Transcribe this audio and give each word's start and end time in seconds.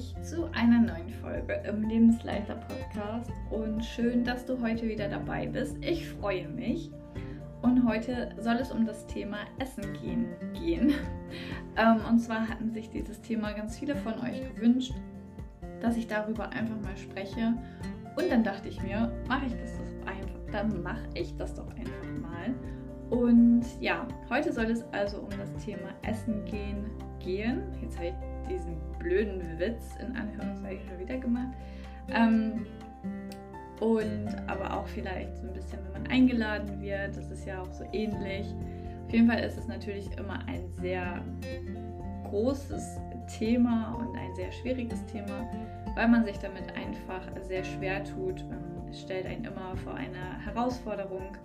dich 0.00 0.22
zu 0.22 0.50
einer 0.52 0.80
neuen 0.80 1.10
Folge 1.20 1.62
im 1.68 1.82
Lebensleiter 1.82 2.54
Podcast 2.54 3.30
und 3.50 3.84
schön, 3.84 4.24
dass 4.24 4.46
du 4.46 4.58
heute 4.62 4.88
wieder 4.88 5.08
dabei 5.10 5.46
bist. 5.46 5.76
Ich 5.82 6.08
freue 6.08 6.48
mich 6.48 6.90
und 7.60 7.86
heute 7.86 8.34
soll 8.38 8.54
es 8.54 8.72
um 8.72 8.86
das 8.86 9.06
Thema 9.06 9.36
Essen 9.58 9.84
gehen. 10.00 10.26
gehen. 10.54 10.94
Ähm, 11.76 12.00
und 12.08 12.18
zwar 12.18 12.48
hatten 12.48 12.72
sich 12.72 12.90
dieses 12.90 13.20
Thema 13.20 13.52
ganz 13.52 13.78
viele 13.78 13.94
von 13.94 14.14
euch 14.14 14.42
gewünscht, 14.56 14.92
dass 15.80 15.96
ich 15.96 16.08
darüber 16.08 16.50
einfach 16.50 16.74
mal 16.82 16.96
spreche. 16.96 17.54
Und 18.16 18.28
dann 18.28 18.42
dachte 18.42 18.68
ich 18.68 18.82
mir, 18.82 19.12
mache 19.28 19.46
ich 19.46 19.52
das 19.52 19.78
doch 19.78 20.06
einfach, 20.08 20.40
dann 20.50 20.82
mache 20.82 21.08
ich 21.14 21.36
das 21.36 21.54
doch 21.54 21.68
einfach 21.68 22.10
mal. 22.20 22.52
Und 23.10 23.64
ja, 23.80 24.08
heute 24.28 24.52
soll 24.52 24.64
es 24.64 24.82
also 24.90 25.18
um 25.18 25.30
das 25.30 25.54
Thema 25.64 25.90
Essen 26.02 26.44
gehen 26.44 26.90
gehen. 27.20 27.62
Jetzt 27.80 27.96
habe 27.96 28.08
ich 28.08 28.14
diesen 28.48 28.76
blöden 28.98 29.58
Witz 29.58 29.96
in 30.00 30.16
Anführungszeichen 30.16 30.86
schon 30.88 30.98
wieder 30.98 31.18
gemacht. 31.18 31.52
Ähm, 32.12 32.66
und 33.80 34.28
aber 34.46 34.76
auch 34.76 34.86
vielleicht 34.86 35.36
so 35.38 35.46
ein 35.46 35.54
bisschen, 35.54 35.78
wenn 35.84 36.02
man 36.02 36.10
eingeladen 36.10 36.80
wird, 36.80 37.16
das 37.16 37.30
ist 37.30 37.46
ja 37.46 37.62
auch 37.62 37.72
so 37.72 37.84
ähnlich. 37.92 38.46
Auf 39.06 39.12
jeden 39.12 39.28
Fall 39.28 39.42
ist 39.42 39.56
es 39.56 39.66
natürlich 39.66 40.10
immer 40.18 40.38
ein 40.46 40.68
sehr 40.80 41.22
großes 42.24 42.98
Thema 43.38 43.94
und 43.94 44.16
ein 44.16 44.34
sehr 44.36 44.52
schwieriges 44.52 45.04
Thema, 45.06 45.48
weil 45.94 46.08
man 46.08 46.24
sich 46.24 46.38
damit 46.38 46.76
einfach 46.76 47.22
sehr 47.42 47.64
schwer 47.64 48.04
tut. 48.04 48.44
Es 48.90 49.00
stellt 49.00 49.26
einen 49.26 49.44
immer 49.44 49.74
vor 49.76 49.94
eine 49.94 50.44
Herausforderung 50.44 51.36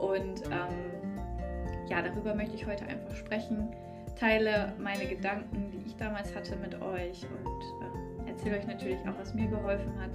und 0.00 0.44
ähm, 0.46 1.88
ja, 1.88 2.00
darüber 2.00 2.34
möchte 2.34 2.54
ich 2.54 2.66
heute 2.66 2.86
einfach 2.86 3.14
sprechen 3.14 3.68
teile 4.14 4.72
meine 4.78 5.06
Gedanken, 5.06 5.63
ich 5.86 5.96
damals 5.96 6.34
hatte, 6.34 6.56
mit 6.56 6.74
euch 6.80 7.26
und 7.44 8.26
äh, 8.26 8.30
erzähle 8.30 8.58
euch 8.58 8.66
natürlich 8.66 8.98
auch, 9.08 9.18
was 9.18 9.34
mir 9.34 9.46
geholfen 9.46 9.92
hat, 10.00 10.10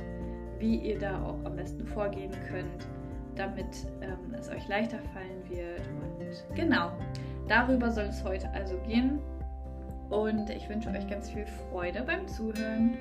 wie 0.60 0.76
ihr 0.76 1.00
da 1.00 1.24
auch 1.24 1.44
am 1.46 1.56
besten 1.56 1.86
vorgehen 1.86 2.32
könnt, 2.48 2.88
damit 3.36 3.88
ähm, 4.02 4.34
es 4.38 4.50
euch 4.50 4.68
leichter 4.68 5.00
fallen 5.14 5.50
wird. 5.50 5.82
Und 6.02 6.56
genau, 6.56 6.92
darüber 7.48 7.92
soll 7.92 8.06
es 8.06 8.24
heute 8.24 8.50
also 8.52 8.78
gehen. 8.88 9.20
Und 10.10 10.50
ich 10.50 10.68
wünsche 10.68 10.90
euch 10.90 11.08
ganz 11.08 11.30
viel 11.30 11.46
Freude 11.46 12.02
beim 12.02 12.28
Zuhören. 12.28 12.98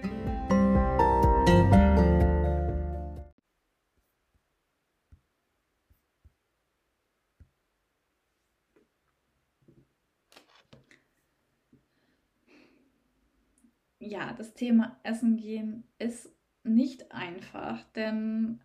Ja, 14.09 14.33
das 14.33 14.55
Thema 14.55 14.99
Essen 15.03 15.37
gehen 15.37 15.85
ist 15.99 16.31
nicht 16.65 17.13
einfach, 17.13 17.83
denn 17.93 18.61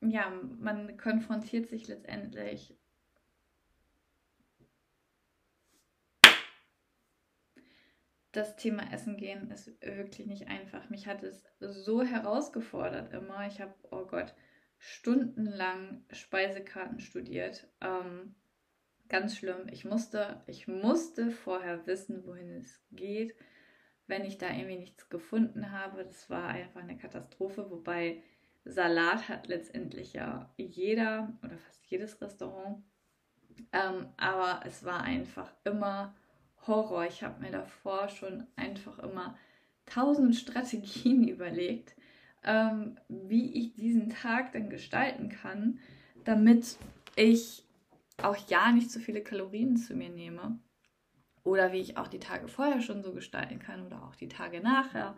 ja, 0.00 0.30
man 0.58 0.96
konfrontiert 0.96 1.68
sich 1.68 1.88
letztendlich 1.88 2.76
das 8.32 8.56
Thema 8.56 8.90
Essen 8.92 9.18
gehen 9.18 9.50
ist 9.50 9.70
wirklich 9.82 10.26
nicht 10.26 10.48
einfach. 10.48 10.88
Mich 10.88 11.06
hat 11.06 11.22
es 11.22 11.44
so 11.60 12.02
herausgefordert 12.02 13.12
immer. 13.12 13.46
Ich 13.46 13.60
habe, 13.60 13.74
oh 13.90 14.06
Gott, 14.06 14.34
stundenlang 14.78 16.04
Speisekarten 16.10 16.98
studiert. 16.98 17.68
Ähm, 17.82 18.34
ganz 19.08 19.36
schlimm. 19.36 19.68
Ich 19.70 19.84
musste, 19.84 20.42
ich 20.46 20.66
musste 20.66 21.30
vorher 21.30 21.86
wissen, 21.86 22.26
wohin 22.26 22.56
es 22.56 22.82
geht 22.90 23.36
wenn 24.06 24.24
ich 24.24 24.38
da 24.38 24.50
irgendwie 24.50 24.78
nichts 24.78 25.08
gefunden 25.08 25.70
habe. 25.70 26.04
Das 26.04 26.28
war 26.28 26.48
einfach 26.48 26.82
eine 26.82 26.98
Katastrophe, 26.98 27.70
wobei 27.70 28.22
Salat 28.64 29.28
hat 29.28 29.48
letztendlich 29.48 30.12
ja 30.12 30.52
jeder 30.56 31.32
oder 31.42 31.58
fast 31.58 31.84
jedes 31.86 32.20
Restaurant. 32.20 32.82
Ähm, 33.72 34.08
aber 34.16 34.60
es 34.66 34.84
war 34.84 35.02
einfach 35.02 35.52
immer 35.64 36.14
Horror. 36.66 37.06
Ich 37.06 37.22
habe 37.22 37.40
mir 37.40 37.50
davor 37.50 38.08
schon 38.08 38.46
einfach 38.56 38.98
immer 38.98 39.36
tausend 39.86 40.36
Strategien 40.36 41.26
überlegt, 41.28 41.96
ähm, 42.44 42.98
wie 43.08 43.52
ich 43.52 43.74
diesen 43.74 44.10
Tag 44.10 44.52
dann 44.52 44.70
gestalten 44.70 45.28
kann, 45.28 45.78
damit 46.24 46.76
ich 47.16 47.64
auch 48.22 48.36
ja 48.48 48.72
nicht 48.72 48.90
so 48.90 49.00
viele 49.00 49.22
Kalorien 49.22 49.76
zu 49.76 49.94
mir 49.94 50.10
nehme 50.10 50.58
oder 51.44 51.72
wie 51.72 51.80
ich 51.80 51.96
auch 51.96 52.08
die 52.08 52.20
Tage 52.20 52.48
vorher 52.48 52.80
schon 52.80 53.02
so 53.02 53.12
gestalten 53.12 53.58
kann 53.58 53.84
oder 53.86 54.02
auch 54.04 54.14
die 54.14 54.28
Tage 54.28 54.60
nachher. 54.60 55.16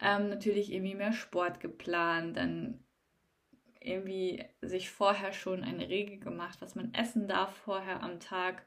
Ähm, 0.00 0.28
natürlich 0.28 0.72
irgendwie 0.72 0.94
mehr 0.94 1.12
Sport 1.12 1.60
geplant, 1.60 2.36
dann 2.36 2.84
irgendwie 3.80 4.44
sich 4.60 4.90
vorher 4.90 5.32
schon 5.32 5.64
eine 5.64 5.88
Regel 5.88 6.18
gemacht, 6.18 6.60
was 6.60 6.74
man 6.74 6.94
essen 6.94 7.28
darf 7.28 7.54
vorher 7.56 8.02
am 8.02 8.20
Tag. 8.20 8.64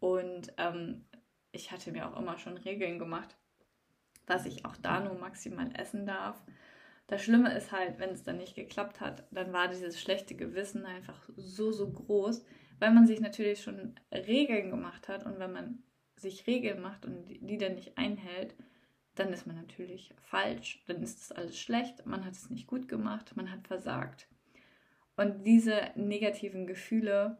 Und 0.00 0.52
ähm, 0.58 1.04
ich 1.52 1.70
hatte 1.72 1.92
mir 1.92 2.08
auch 2.08 2.18
immer 2.18 2.38
schon 2.38 2.56
Regeln 2.56 2.98
gemacht, 2.98 3.36
was 4.26 4.46
ich 4.46 4.64
auch 4.64 4.76
da 4.76 5.00
nur 5.00 5.14
maximal 5.14 5.70
essen 5.76 6.06
darf. 6.06 6.42
Das 7.06 7.22
Schlimme 7.22 7.54
ist 7.54 7.70
halt, 7.70 7.98
wenn 7.98 8.10
es 8.10 8.22
dann 8.22 8.38
nicht 8.38 8.54
geklappt 8.54 9.00
hat, 9.00 9.26
dann 9.30 9.52
war 9.52 9.68
dieses 9.68 10.00
schlechte 10.00 10.34
Gewissen 10.34 10.86
einfach 10.86 11.28
so, 11.36 11.70
so 11.70 11.90
groß, 11.90 12.44
weil 12.78 12.92
man 12.92 13.06
sich 13.06 13.20
natürlich 13.20 13.62
schon 13.62 14.00
Regeln 14.10 14.70
gemacht 14.70 15.08
hat 15.08 15.26
und 15.26 15.38
wenn 15.38 15.52
man 15.52 15.82
sich 16.24 16.46
Regeln 16.46 16.80
macht 16.82 17.06
und 17.06 17.24
die 17.28 17.58
dann 17.58 17.76
nicht 17.76 17.96
einhält, 17.96 18.54
dann 19.14 19.32
ist 19.32 19.46
man 19.46 19.56
natürlich 19.56 20.12
falsch, 20.22 20.82
dann 20.86 21.02
ist 21.02 21.20
das 21.20 21.36
alles 21.36 21.58
schlecht, 21.58 22.04
man 22.04 22.24
hat 22.24 22.32
es 22.32 22.50
nicht 22.50 22.66
gut 22.66 22.88
gemacht, 22.88 23.36
man 23.36 23.50
hat 23.50 23.66
versagt. 23.68 24.28
Und 25.16 25.44
diese 25.46 25.90
negativen 25.94 26.66
Gefühle, 26.66 27.38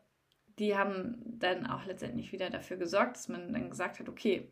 die 0.58 0.76
haben 0.76 1.16
dann 1.24 1.66
auch 1.66 1.84
letztendlich 1.84 2.30
wieder 2.30 2.50
dafür 2.50 2.76
gesorgt, 2.76 3.16
dass 3.16 3.28
man 3.28 3.52
dann 3.52 3.70
gesagt 3.70 3.98
hat, 3.98 4.08
okay, 4.08 4.48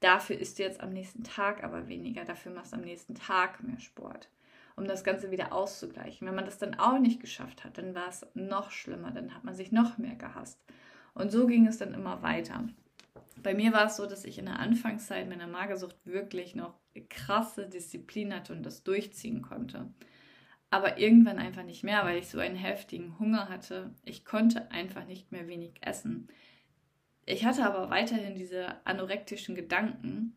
dafür 0.00 0.38
isst 0.38 0.58
du 0.58 0.64
jetzt 0.64 0.80
am 0.80 0.92
nächsten 0.92 1.22
Tag 1.22 1.62
aber 1.62 1.86
weniger, 1.86 2.24
dafür 2.24 2.52
machst 2.52 2.72
du 2.72 2.76
am 2.76 2.82
nächsten 2.82 3.14
Tag 3.14 3.62
mehr 3.62 3.78
Sport, 3.78 4.28
um 4.74 4.88
das 4.88 5.04
Ganze 5.04 5.30
wieder 5.30 5.52
auszugleichen. 5.52 6.26
Wenn 6.26 6.34
man 6.34 6.44
das 6.44 6.58
dann 6.58 6.74
auch 6.74 6.98
nicht 6.98 7.20
geschafft 7.20 7.64
hat, 7.64 7.78
dann 7.78 7.94
war 7.94 8.08
es 8.08 8.26
noch 8.34 8.72
schlimmer, 8.72 9.12
dann 9.12 9.34
hat 9.34 9.44
man 9.44 9.54
sich 9.54 9.70
noch 9.70 9.98
mehr 9.98 10.16
gehasst. 10.16 10.60
Und 11.14 11.30
so 11.30 11.46
ging 11.46 11.66
es 11.68 11.78
dann 11.78 11.94
immer 11.94 12.22
weiter. 12.22 12.68
Bei 13.46 13.54
mir 13.54 13.72
war 13.72 13.86
es 13.86 13.94
so, 13.94 14.06
dass 14.06 14.24
ich 14.24 14.38
in 14.38 14.46
der 14.46 14.58
Anfangszeit 14.58 15.28
meiner 15.28 15.46
Magersucht 15.46 15.94
wirklich 16.04 16.56
noch 16.56 16.74
krasse 17.08 17.68
Disziplin 17.68 18.34
hatte 18.34 18.52
und 18.52 18.64
das 18.64 18.82
durchziehen 18.82 19.40
konnte. 19.40 19.86
Aber 20.68 20.98
irgendwann 20.98 21.38
einfach 21.38 21.62
nicht 21.62 21.84
mehr, 21.84 22.04
weil 22.04 22.18
ich 22.18 22.26
so 22.26 22.40
einen 22.40 22.56
heftigen 22.56 23.20
Hunger 23.20 23.48
hatte. 23.48 23.94
Ich 24.04 24.24
konnte 24.24 24.72
einfach 24.72 25.06
nicht 25.06 25.30
mehr 25.30 25.46
wenig 25.46 25.74
essen. 25.80 26.26
Ich 27.24 27.44
hatte 27.44 27.64
aber 27.64 27.88
weiterhin 27.88 28.34
diese 28.34 28.84
anorektischen 28.84 29.54
Gedanken 29.54 30.34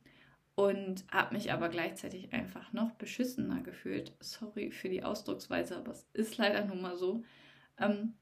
und 0.54 1.04
habe 1.12 1.34
mich 1.34 1.52
aber 1.52 1.70
gleichzeitig 1.70 2.32
einfach 2.32 2.74
noch 2.74 2.92
beschissener 2.92 3.64
gefühlt. 3.64 4.14
Sorry 4.20 4.70
für 4.70 4.90
die 4.90 5.02
Ausdrucksweise, 5.04 5.78
aber 5.78 5.94
es 5.94 6.06
ist 6.14 6.38
leider 6.38 6.64
nun 6.64 6.80
mal 6.80 6.96
so. 6.96 7.24
Ähm, 7.80 8.14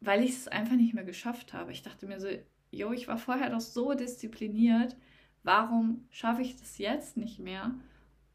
weil 0.00 0.24
ich 0.24 0.30
es 0.30 0.48
einfach 0.48 0.74
nicht 0.74 0.92
mehr 0.92 1.04
geschafft 1.04 1.52
habe. 1.52 1.70
Ich 1.70 1.82
dachte 1.84 2.08
mir 2.08 2.18
so, 2.18 2.26
jo, 2.72 2.90
ich 2.92 3.06
war 3.06 3.18
vorher 3.18 3.50
doch 3.50 3.60
so 3.60 3.94
diszipliniert, 3.94 4.96
warum 5.44 6.06
schaffe 6.10 6.42
ich 6.42 6.56
das 6.56 6.78
jetzt 6.78 7.16
nicht 7.16 7.38
mehr? 7.38 7.74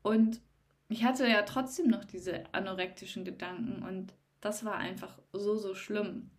Und 0.03 0.39
ich 0.87 1.03
hatte 1.03 1.27
ja 1.27 1.41
trotzdem 1.41 1.87
noch 1.87 2.05
diese 2.05 2.43
anorektischen 2.53 3.25
Gedanken 3.25 3.83
und 3.83 4.13
das 4.39 4.63
war 4.63 4.75
einfach 4.75 5.17
so, 5.33 5.55
so 5.55 5.75
schlimm. 5.75 6.29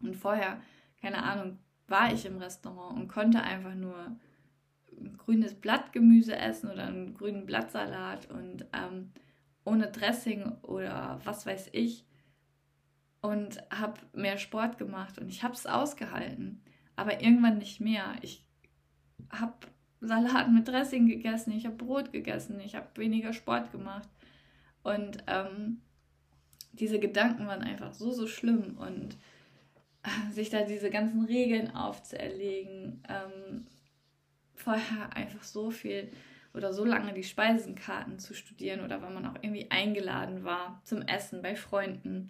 Und 0.00 0.16
vorher, 0.16 0.60
keine 1.00 1.22
Ahnung, 1.22 1.58
war 1.86 2.12
ich 2.12 2.24
im 2.24 2.38
Restaurant 2.38 2.98
und 2.98 3.08
konnte 3.08 3.42
einfach 3.42 3.74
nur 3.74 4.16
grünes 5.18 5.54
Blattgemüse 5.54 6.34
essen 6.34 6.70
oder 6.70 6.86
einen 6.86 7.14
grünen 7.14 7.46
Blattsalat 7.46 8.30
und 8.30 8.66
ähm, 8.72 9.12
ohne 9.64 9.88
Dressing 9.90 10.52
oder 10.62 11.20
was 11.24 11.46
weiß 11.46 11.68
ich 11.72 12.04
und 13.20 13.62
habe 13.70 14.00
mehr 14.12 14.38
Sport 14.38 14.78
gemacht 14.78 15.18
und 15.18 15.28
ich 15.28 15.42
habe 15.42 15.54
es 15.54 15.66
ausgehalten 15.66 16.62
aber 16.96 17.22
irgendwann 17.22 17.58
nicht 17.58 17.80
mehr. 17.80 18.14
Ich 18.22 18.44
habe 19.30 19.54
Salat 20.00 20.50
mit 20.50 20.68
Dressing 20.68 21.06
gegessen, 21.06 21.52
ich 21.52 21.66
habe 21.66 21.76
Brot 21.76 22.12
gegessen, 22.12 22.60
ich 22.60 22.74
habe 22.74 22.88
weniger 22.96 23.32
Sport 23.32 23.72
gemacht. 23.72 24.08
Und 24.82 25.18
ähm, 25.26 25.80
diese 26.72 26.98
Gedanken 26.98 27.46
waren 27.46 27.62
einfach 27.62 27.94
so, 27.94 28.10
so 28.10 28.26
schlimm. 28.26 28.76
Und 28.78 29.16
äh, 30.02 30.32
sich 30.32 30.50
da 30.50 30.62
diese 30.62 30.90
ganzen 30.90 31.24
Regeln 31.24 31.74
aufzuerlegen, 31.74 33.02
ähm, 33.08 33.66
vorher 34.54 35.14
einfach 35.14 35.42
so 35.44 35.70
viel 35.70 36.10
oder 36.54 36.72
so 36.72 36.84
lange 36.84 37.12
die 37.14 37.22
Speisenkarten 37.22 38.18
zu 38.18 38.34
studieren 38.34 38.80
oder 38.80 39.00
wenn 39.02 39.14
man 39.14 39.26
auch 39.26 39.36
irgendwie 39.40 39.70
eingeladen 39.70 40.44
war 40.44 40.80
zum 40.84 41.02
Essen 41.02 41.40
bei 41.42 41.56
Freunden 41.56 42.28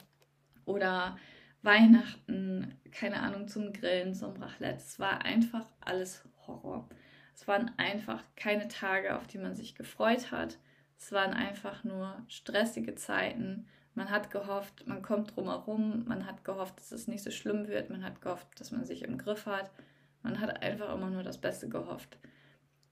oder 0.65 1.17
Weihnachten, 1.63 2.75
keine 2.91 3.21
Ahnung, 3.21 3.49
zum 3.49 3.73
Grillen, 3.73 4.15
zum 4.15 4.35
Raclette. 4.37 4.79
Es 4.79 4.99
war 4.99 5.25
einfach 5.25 5.67
alles 5.81 6.25
Horror. 6.47 6.89
Es 7.35 7.49
waren 7.49 7.71
einfach 7.79 8.23
keine 8.37 8.69
Tage, 8.69 9.17
auf 9.17 9.27
die 9.27 9.39
man 9.39 9.55
sich 9.55 9.75
gefreut 9.75 10.31
hat, 10.31 10.59
Es 10.99 11.11
waren 11.11 11.33
einfach 11.33 11.83
nur 11.83 12.23
stressige 12.29 12.95
Zeiten. 12.95 13.67
Man 13.95 14.11
hat 14.11 14.31
gehofft, 14.31 14.87
man 14.87 15.03
kommt 15.03 15.35
drumherum. 15.35 16.05
Man 16.07 16.27
hat 16.27 16.45
gehofft, 16.45 16.79
dass 16.79 16.93
es 16.93 17.09
nicht 17.09 17.25
so 17.25 17.31
schlimm 17.31 17.67
wird. 17.69 17.91
Man 17.91 18.05
hat 18.05 18.21
gehofft, 18.21 18.49
dass 18.61 18.71
man 18.71 18.85
sich 18.85 19.03
im 19.03 19.19
Griff 19.19 19.47
hat. 19.47 19.71
Man 20.23 20.41
hat 20.41 20.63
einfach 20.63 20.95
immer 20.95 21.11
nur 21.11 21.25
das 21.25 21.39
Beste 21.39 21.69
gehofft. 21.69 22.19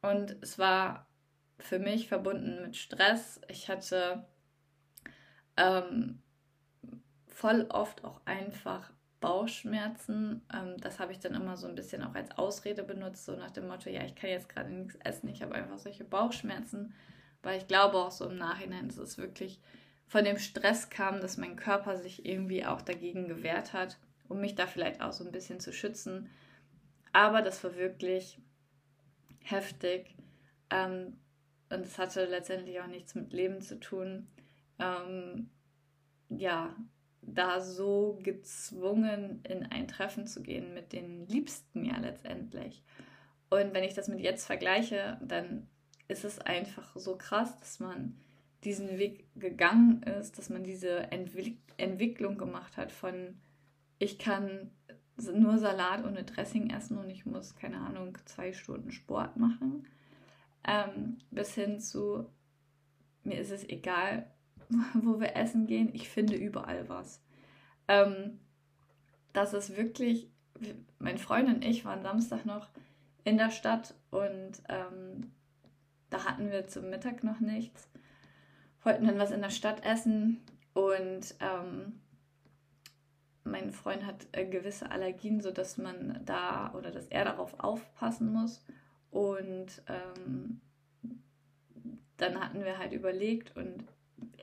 Und 0.02 0.36
es 0.42 0.58
war 0.58 1.06
für 1.58 1.78
mich 1.78 2.08
verbunden 2.08 2.62
mit 2.62 2.76
Stress. 2.76 3.40
Ich 3.48 3.68
hatte 3.68 4.26
ähm, 5.56 6.20
voll 7.40 7.66
oft 7.70 8.04
auch 8.04 8.20
einfach 8.26 8.92
Bauchschmerzen. 9.20 10.42
Ähm, 10.52 10.76
das 10.78 10.98
habe 10.98 11.12
ich 11.12 11.20
dann 11.20 11.34
immer 11.34 11.56
so 11.56 11.66
ein 11.66 11.74
bisschen 11.74 12.02
auch 12.02 12.14
als 12.14 12.30
Ausrede 12.36 12.82
benutzt, 12.82 13.24
so 13.24 13.34
nach 13.34 13.50
dem 13.50 13.66
Motto, 13.66 13.88
ja, 13.88 14.04
ich 14.04 14.14
kann 14.14 14.28
jetzt 14.28 14.50
gerade 14.50 14.70
nichts 14.70 14.94
essen, 14.96 15.28
ich 15.28 15.42
habe 15.42 15.54
einfach 15.54 15.78
solche 15.78 16.04
Bauchschmerzen, 16.04 16.94
weil 17.42 17.58
ich 17.58 17.66
glaube 17.66 17.96
auch 17.96 18.10
so 18.10 18.28
im 18.28 18.36
Nachhinein, 18.36 18.88
dass 18.88 18.98
es 18.98 19.16
wirklich 19.16 19.58
von 20.06 20.24
dem 20.24 20.38
Stress 20.38 20.90
kam, 20.90 21.22
dass 21.22 21.38
mein 21.38 21.56
Körper 21.56 21.96
sich 21.96 22.26
irgendwie 22.26 22.66
auch 22.66 22.82
dagegen 22.82 23.26
gewehrt 23.26 23.72
hat, 23.72 23.96
um 24.28 24.40
mich 24.40 24.54
da 24.54 24.66
vielleicht 24.66 25.00
auch 25.00 25.12
so 25.12 25.24
ein 25.24 25.32
bisschen 25.32 25.60
zu 25.60 25.72
schützen. 25.72 26.28
Aber 27.12 27.40
das 27.40 27.64
war 27.64 27.74
wirklich 27.76 28.38
heftig. 29.44 30.14
Ähm, 30.68 31.16
und 31.70 31.86
es 31.86 31.98
hatte 31.98 32.26
letztendlich 32.26 32.80
auch 32.80 32.86
nichts 32.86 33.14
mit 33.14 33.32
Leben 33.32 33.62
zu 33.62 33.80
tun. 33.80 34.28
Ähm, 34.78 35.48
ja, 36.28 36.74
da 37.22 37.60
so 37.60 38.18
gezwungen 38.22 39.40
in 39.44 39.64
ein 39.66 39.88
Treffen 39.88 40.26
zu 40.26 40.42
gehen 40.42 40.74
mit 40.74 40.92
den 40.92 41.26
Liebsten 41.26 41.84
ja 41.84 41.98
letztendlich. 41.98 42.82
Und 43.50 43.74
wenn 43.74 43.84
ich 43.84 43.94
das 43.94 44.08
mit 44.08 44.20
jetzt 44.20 44.46
vergleiche, 44.46 45.18
dann 45.22 45.68
ist 46.08 46.24
es 46.24 46.38
einfach 46.38 46.96
so 46.96 47.16
krass, 47.16 47.58
dass 47.58 47.80
man 47.80 48.16
diesen 48.64 48.98
Weg 48.98 49.26
gegangen 49.36 50.02
ist, 50.02 50.38
dass 50.38 50.50
man 50.50 50.62
diese 50.62 51.10
Entwick 51.10 51.58
Entwicklung 51.76 52.36
gemacht 52.36 52.76
hat 52.76 52.92
von 52.92 53.40
ich 53.98 54.18
kann 54.18 54.70
nur 55.16 55.58
Salat 55.58 56.04
ohne 56.04 56.24
Dressing 56.24 56.70
essen 56.70 56.98
und 56.98 57.10
ich 57.10 57.26
muss, 57.26 57.54
keine 57.54 57.78
Ahnung, 57.78 58.16
zwei 58.24 58.52
Stunden 58.52 58.90
Sport 58.90 59.36
machen, 59.36 59.86
ähm, 60.66 61.18
bis 61.30 61.54
hin 61.54 61.80
zu 61.80 62.26
mir 63.22 63.38
ist 63.38 63.50
es 63.50 63.68
egal, 63.68 64.30
wo 64.94 65.20
wir 65.20 65.36
essen 65.36 65.66
gehen. 65.66 65.90
Ich 65.92 66.08
finde 66.08 66.36
überall 66.36 66.88
was. 66.88 67.22
Ähm, 67.88 68.38
das 69.32 69.54
ist 69.54 69.76
wirklich, 69.76 70.30
mein 70.98 71.18
Freund 71.18 71.48
und 71.48 71.64
ich 71.64 71.84
waren 71.84 72.02
Samstag 72.02 72.44
noch 72.44 72.68
in 73.24 73.36
der 73.36 73.50
Stadt 73.50 73.94
und 74.10 74.62
ähm, 74.68 75.30
da 76.08 76.24
hatten 76.24 76.50
wir 76.50 76.66
zum 76.66 76.90
Mittag 76.90 77.22
noch 77.22 77.40
nichts. 77.40 77.88
Wollten 78.82 79.06
dann 79.06 79.18
was 79.18 79.30
in 79.30 79.42
der 79.42 79.50
Stadt 79.50 79.84
essen 79.84 80.40
und 80.72 81.34
ähm, 81.40 82.00
mein 83.44 83.72
Freund 83.72 84.04
hat 84.04 84.26
äh, 84.32 84.46
gewisse 84.46 84.90
Allergien, 84.90 85.40
sodass 85.40 85.76
man 85.76 86.20
da 86.24 86.72
oder 86.74 86.90
dass 86.90 87.06
er 87.06 87.24
darauf 87.24 87.58
aufpassen 87.58 88.32
muss. 88.32 88.64
Und 89.10 89.82
ähm, 89.88 90.60
dann 92.16 92.40
hatten 92.40 92.64
wir 92.64 92.78
halt 92.78 92.92
überlegt 92.92 93.56
und 93.56 93.84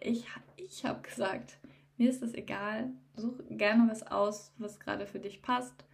ich, 0.02 0.26
ich 0.58 0.86
habe 0.86 1.02
gesagt, 1.02 1.60
mir 1.98 2.10
ist 2.10 2.22
das 2.22 2.34
egal, 2.34 2.90
such 3.16 3.40
gerne 3.50 3.90
was 3.90 4.04
aus, 4.04 4.54
was 4.58 4.80
gerade 4.80 5.08
für 5.08 5.20
dich 5.20 5.42
passt. 5.42 5.86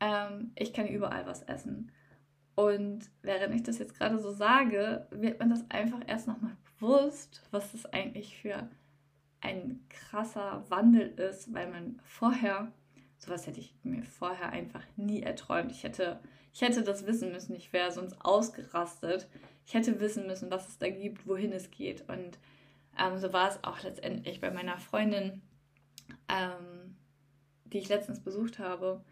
Ähm, 0.00 0.52
ich 0.54 0.72
kann 0.72 0.86
überall 0.86 1.26
was 1.26 1.42
essen. 1.42 1.90
Und 2.54 3.10
während 3.22 3.54
ich 3.54 3.62
das 3.62 3.78
jetzt 3.78 3.96
gerade 3.98 4.18
so 4.18 4.30
sage, 4.30 5.06
wird 5.10 5.38
man 5.38 5.50
das 5.50 5.64
einfach 5.70 6.00
erst 6.06 6.28
nochmal 6.28 6.56
bewusst, 6.78 7.42
was 7.50 7.72
das 7.72 7.86
eigentlich 7.86 8.36
für 8.36 8.68
ein 9.40 9.80
krasser 9.88 10.64
Wandel 10.68 11.08
ist, 11.18 11.52
weil 11.54 11.70
man 11.70 12.00
vorher, 12.04 12.70
sowas 13.18 13.46
hätte 13.46 13.60
ich 13.60 13.74
mir 13.82 14.04
vorher 14.04 14.50
einfach 14.50 14.82
nie 14.96 15.22
erträumt. 15.22 15.70
Ich 15.72 15.84
hätte, 15.84 16.20
ich 16.52 16.60
hätte 16.60 16.82
das 16.82 17.06
wissen 17.06 17.32
müssen, 17.32 17.54
ich 17.54 17.72
wäre 17.72 17.92
sonst 17.92 18.16
ausgerastet. 18.20 19.26
Ich 19.66 19.74
hätte 19.74 20.00
wissen 20.00 20.26
müssen, 20.26 20.50
was 20.50 20.68
es 20.68 20.78
da 20.78 20.90
gibt, 20.90 21.26
wohin 21.26 21.52
es 21.52 21.70
geht. 21.70 22.08
Und 22.08 22.38
ähm, 23.00 23.18
so 23.18 23.32
war 23.32 23.48
es 23.48 23.62
auch 23.64 23.82
letztendlich 23.82 24.40
bei 24.40 24.50
meiner 24.50 24.78
Freundin, 24.78 25.42
ähm, 26.28 26.96
die 27.64 27.78
ich 27.78 27.88
letztens 27.88 28.20
besucht 28.20 28.58
habe. 28.58 29.02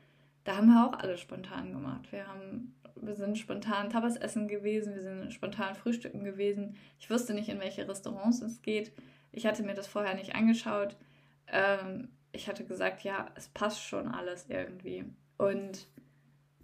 Da 0.44 0.56
haben 0.56 0.68
wir 0.68 0.86
auch 0.86 0.98
alles 0.98 1.20
spontan 1.20 1.72
gemacht. 1.72 2.10
Wir 2.12 2.26
haben 2.26 2.74
wir 3.02 3.14
sind 3.14 3.38
spontan 3.38 3.90
Tabas 3.90 4.16
essen 4.16 4.48
gewesen, 4.48 4.94
wir 4.94 5.02
sind 5.02 5.32
spontan 5.32 5.74
frühstücken 5.74 6.24
gewesen. 6.24 6.76
Ich 6.98 7.10
wusste 7.10 7.34
nicht, 7.34 7.48
in 7.48 7.60
welche 7.60 7.88
Restaurants 7.88 8.42
es 8.42 8.62
geht. 8.62 8.92
Ich 9.32 9.46
hatte 9.46 9.62
mir 9.62 9.74
das 9.74 9.86
vorher 9.86 10.14
nicht 10.14 10.34
angeschaut. 10.34 10.96
Ähm, 11.46 12.08
ich 12.32 12.48
hatte 12.48 12.64
gesagt, 12.64 13.02
ja, 13.02 13.28
es 13.34 13.48
passt 13.48 13.82
schon 13.82 14.08
alles 14.08 14.46
irgendwie. 14.48 15.04
Und 15.36 15.86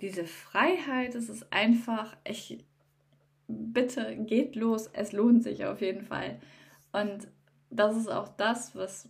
diese 0.01 0.25
Freiheit, 0.25 1.15
es 1.15 1.29
ist 1.29 1.53
einfach, 1.53 2.17
ich 2.25 2.65
bitte 3.47 4.17
geht 4.17 4.57
los, 4.57 4.89
es 4.93 5.13
lohnt 5.13 5.43
sich 5.43 5.65
auf 5.65 5.81
jeden 5.81 6.03
Fall. 6.03 6.41
Und 6.95 7.27
das 7.71 7.97
ist 7.97 8.09
auch 8.09 8.29
das, 8.29 8.77
was, 8.77 9.09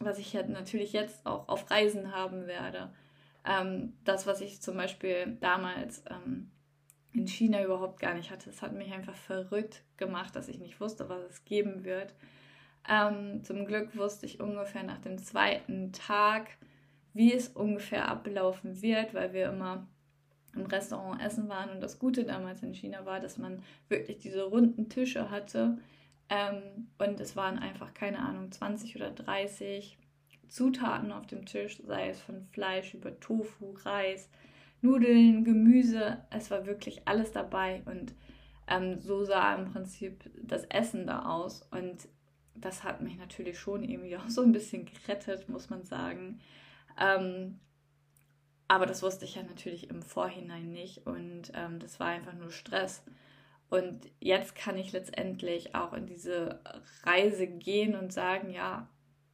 was 0.00 0.18
ich 0.18 0.32
natürlich 0.32 0.94
jetzt 0.94 1.26
auch 1.26 1.48
auf 1.48 1.70
Reisen 1.70 2.14
haben 2.14 2.46
werde. 2.46 2.90
Ähm, 3.44 3.92
das, 4.04 4.26
was 4.26 4.40
ich 4.40 4.62
zum 4.62 4.76
Beispiel 4.76 5.36
damals 5.40 6.02
ähm, 6.08 6.50
in 7.12 7.26
China 7.26 7.62
überhaupt 7.62 8.00
gar 8.00 8.14
nicht 8.14 8.30
hatte. 8.30 8.48
Es 8.48 8.62
hat 8.62 8.72
mich 8.72 8.92
einfach 8.92 9.14
verrückt 9.14 9.82
gemacht, 9.98 10.34
dass 10.36 10.48
ich 10.48 10.58
nicht 10.58 10.80
wusste, 10.80 11.08
was 11.10 11.22
es 11.24 11.44
geben 11.44 11.84
wird. 11.84 12.14
Ähm, 12.88 13.44
zum 13.44 13.66
Glück 13.66 13.94
wusste 13.94 14.24
ich 14.24 14.40
ungefähr 14.40 14.82
nach 14.82 14.98
dem 14.98 15.18
zweiten 15.18 15.92
Tag, 15.92 16.48
wie 17.12 17.34
es 17.34 17.48
ungefähr 17.48 18.08
ablaufen 18.08 18.80
wird, 18.80 19.12
weil 19.12 19.34
wir 19.34 19.50
immer 19.50 19.86
im 20.54 20.64
Restaurant 20.64 21.20
essen 21.20 21.50
waren. 21.50 21.68
Und 21.68 21.82
das 21.82 21.98
Gute 21.98 22.24
damals 22.24 22.62
in 22.62 22.72
China 22.72 23.04
war, 23.04 23.20
dass 23.20 23.36
man 23.36 23.62
wirklich 23.88 24.18
diese 24.18 24.44
runden 24.44 24.88
Tische 24.88 25.30
hatte. 25.30 25.76
Ähm, 26.28 26.88
und 26.98 27.20
es 27.20 27.36
waren 27.36 27.58
einfach, 27.58 27.94
keine 27.94 28.18
Ahnung, 28.18 28.50
20 28.50 28.96
oder 28.96 29.10
30 29.10 29.98
Zutaten 30.48 31.12
auf 31.12 31.26
dem 31.26 31.46
Tisch, 31.46 31.80
sei 31.86 32.08
es 32.08 32.20
von 32.20 32.46
Fleisch 32.52 32.94
über 32.94 33.18
Tofu, 33.20 33.72
Reis, 33.84 34.30
Nudeln, 34.80 35.44
Gemüse. 35.44 36.24
Es 36.30 36.50
war 36.50 36.66
wirklich 36.66 37.06
alles 37.06 37.32
dabei. 37.32 37.82
Und 37.86 38.14
ähm, 38.66 38.98
so 39.00 39.24
sah 39.24 39.54
im 39.54 39.72
Prinzip 39.72 40.30
das 40.42 40.64
Essen 40.64 41.06
da 41.06 41.26
aus. 41.26 41.62
Und 41.70 42.08
das 42.54 42.84
hat 42.84 43.00
mich 43.00 43.16
natürlich 43.16 43.58
schon 43.58 43.84
irgendwie 43.84 44.16
auch 44.18 44.28
so 44.28 44.42
ein 44.42 44.52
bisschen 44.52 44.86
gerettet, 44.86 45.48
muss 45.48 45.70
man 45.70 45.84
sagen. 45.84 46.40
Ähm, 47.00 47.60
aber 48.68 48.84
das 48.84 49.02
wusste 49.02 49.24
ich 49.24 49.36
ja 49.36 49.42
natürlich 49.42 49.88
im 49.88 50.02
Vorhinein 50.02 50.70
nicht 50.70 51.06
und 51.06 51.50
ähm, 51.54 51.78
das 51.78 51.98
war 51.98 52.08
einfach 52.08 52.34
nur 52.34 52.50
Stress. 52.50 53.02
Und 53.70 54.10
jetzt 54.18 54.54
kann 54.54 54.78
ich 54.78 54.92
letztendlich 54.92 55.74
auch 55.74 55.92
in 55.92 56.06
diese 56.06 56.60
Reise 57.02 57.46
gehen 57.46 57.94
und 57.96 58.12
sagen, 58.12 58.50
ja, 58.50 58.88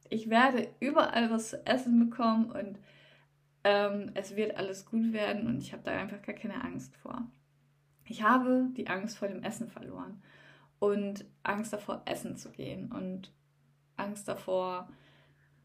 ich 0.09 0.29
werde 0.29 0.67
überall 0.79 1.31
was 1.31 1.49
zu 1.49 1.65
essen 1.65 2.09
bekommen 2.09 2.51
und 2.51 2.79
ähm, 3.63 4.11
es 4.13 4.35
wird 4.35 4.57
alles 4.57 4.85
gut 4.85 5.13
werden 5.13 5.47
und 5.47 5.59
ich 5.59 5.73
habe 5.73 5.83
da 5.83 5.91
einfach 5.91 6.21
gar 6.21 6.35
keine 6.35 6.63
Angst 6.63 6.95
vor. 6.97 7.23
Ich 8.03 8.21
habe 8.21 8.67
die 8.75 8.87
Angst 8.87 9.17
vor 9.17 9.27
dem 9.27 9.41
Essen 9.41 9.69
verloren 9.69 10.21
und 10.79 11.25
Angst 11.43 11.73
davor, 11.73 12.03
essen 12.05 12.37
zu 12.37 12.51
gehen 12.51 12.91
und 12.91 13.31
Angst 13.97 14.27
davor, 14.27 14.89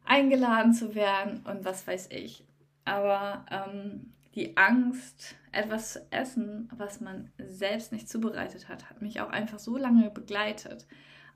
eingeladen 0.04 0.72
zu 0.72 0.94
werden 0.94 1.42
und 1.44 1.64
was 1.64 1.86
weiß 1.86 2.08
ich. 2.10 2.46
Aber 2.84 3.44
ähm, 3.50 4.14
die 4.34 4.56
Angst, 4.56 5.36
etwas 5.52 5.94
zu 5.94 6.06
essen, 6.10 6.68
was 6.76 7.00
man 7.00 7.30
selbst 7.38 7.92
nicht 7.92 8.08
zubereitet 8.08 8.68
hat, 8.68 8.88
hat 8.88 9.02
mich 9.02 9.20
auch 9.20 9.30
einfach 9.30 9.58
so 9.58 9.76
lange 9.76 10.10
begleitet. 10.10 10.86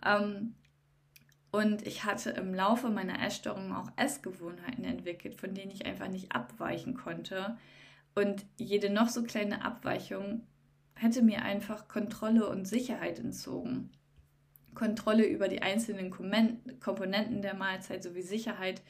Ähm, 0.04 0.54
und 1.50 1.86
ich 1.86 2.04
hatte 2.04 2.30
im 2.30 2.52
Laufe 2.54 2.88
meiner 2.88 3.24
Essstörung 3.24 3.72
auch 3.72 3.90
Essgewohnheiten 3.96 4.84
entwickelt, 4.84 5.36
von 5.36 5.54
denen 5.54 5.70
ich 5.70 5.86
einfach 5.86 6.08
nicht 6.08 6.34
abweichen 6.34 6.94
konnte. 6.94 7.56
Und 8.14 8.44
jede 8.58 8.90
noch 8.90 9.08
so 9.08 9.22
kleine 9.22 9.64
Abweichung 9.64 10.46
hätte 10.94 11.22
mir 11.22 11.42
einfach 11.42 11.88
Kontrolle 11.88 12.48
und 12.48 12.66
Sicherheit 12.66 13.18
entzogen. 13.18 13.90
Kontrolle 14.74 15.26
über 15.26 15.48
die 15.48 15.62
einzelnen 15.62 16.10
Komponenten 16.10 17.42
der 17.42 17.54
Mahlzeit 17.54 18.02
sowie 18.02 18.22
Sicherheit, 18.22 18.82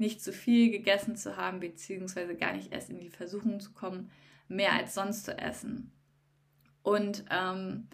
nicht 0.00 0.22
zu 0.22 0.32
viel 0.32 0.70
gegessen 0.70 1.16
zu 1.16 1.36
haben, 1.36 1.60
beziehungsweise 1.60 2.34
gar 2.34 2.52
nicht 2.52 2.72
erst 2.72 2.90
in 2.90 3.00
die 3.00 3.10
Versuchung 3.10 3.60
zu 3.60 3.72
kommen, 3.72 4.10
mehr 4.48 4.72
als 4.72 4.94
sonst 4.94 5.24
zu 5.24 5.36
essen. 5.38 5.92
Und 6.82 7.24
ähm, 7.30 7.88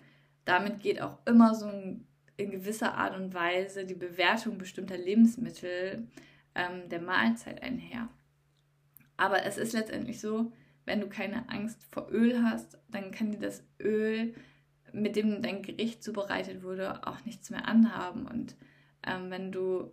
damit 0.44 0.80
geht 0.80 1.02
auch 1.02 1.18
immer 1.26 1.54
so 1.54 1.66
ein, 1.66 2.06
in 2.36 2.50
gewisser 2.50 2.94
Art 2.94 3.16
und 3.16 3.34
Weise 3.34 3.84
die 3.84 3.94
Bewertung 3.94 4.58
bestimmter 4.58 4.96
Lebensmittel 4.96 6.06
ähm, 6.54 6.88
der 6.88 7.00
Mahlzeit 7.00 7.62
einher. 7.62 8.08
Aber 9.16 9.44
es 9.44 9.58
ist 9.58 9.72
letztendlich 9.72 10.20
so, 10.20 10.52
wenn 10.84 11.00
du 11.00 11.08
keine 11.08 11.48
Angst 11.48 11.84
vor 11.90 12.08
Öl 12.10 12.42
hast, 12.42 12.78
dann 12.88 13.10
kann 13.10 13.32
dir 13.32 13.40
das 13.40 13.64
Öl 13.80 14.34
mit 14.92 15.16
dem 15.16 15.42
dein 15.42 15.62
Gericht 15.62 16.02
zubereitet 16.02 16.62
wurde, 16.62 17.06
auch 17.06 17.24
nichts 17.24 17.50
mehr 17.50 17.66
anhaben. 17.66 18.26
Und 18.26 18.56
ähm, 19.06 19.30
wenn 19.30 19.52
du 19.52 19.92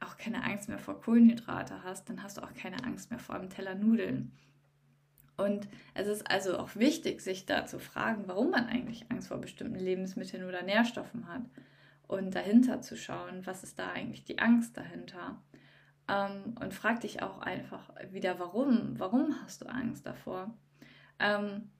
auch 0.00 0.16
keine 0.16 0.44
Angst 0.44 0.68
mehr 0.68 0.78
vor 0.78 1.00
Kohlenhydrate 1.00 1.82
hast, 1.82 2.08
dann 2.08 2.22
hast 2.22 2.36
du 2.36 2.42
auch 2.42 2.54
keine 2.54 2.82
Angst 2.84 3.10
mehr 3.10 3.20
vor 3.20 3.34
einem 3.34 3.50
Teller 3.50 3.74
Nudeln. 3.74 4.32
Und 5.36 5.68
es 5.94 6.06
ist 6.06 6.30
also 6.30 6.58
auch 6.58 6.76
wichtig, 6.76 7.20
sich 7.20 7.46
da 7.46 7.66
zu 7.66 7.78
fragen, 7.78 8.24
warum 8.26 8.50
man 8.50 8.66
eigentlich 8.66 9.10
Angst 9.10 9.28
vor 9.28 9.38
bestimmten 9.38 9.78
Lebensmitteln 9.78 10.44
oder 10.44 10.62
Nährstoffen 10.62 11.28
hat. 11.28 11.42
Und 12.08 12.34
dahinter 12.34 12.80
zu 12.80 12.96
schauen, 12.96 13.44
was 13.44 13.62
ist 13.62 13.78
da 13.78 13.90
eigentlich 13.90 14.24
die 14.24 14.38
Angst 14.38 14.76
dahinter. 14.76 15.42
Ähm, 16.08 16.54
und 16.60 16.72
frag 16.72 17.00
dich 17.00 17.22
auch 17.22 17.38
einfach 17.40 17.90
wieder, 18.10 18.38
warum? 18.38 18.98
Warum 18.98 19.34
hast 19.42 19.62
du 19.62 19.66
Angst 19.66 20.06
davor? 20.06 20.54
Ähm, 21.18 21.70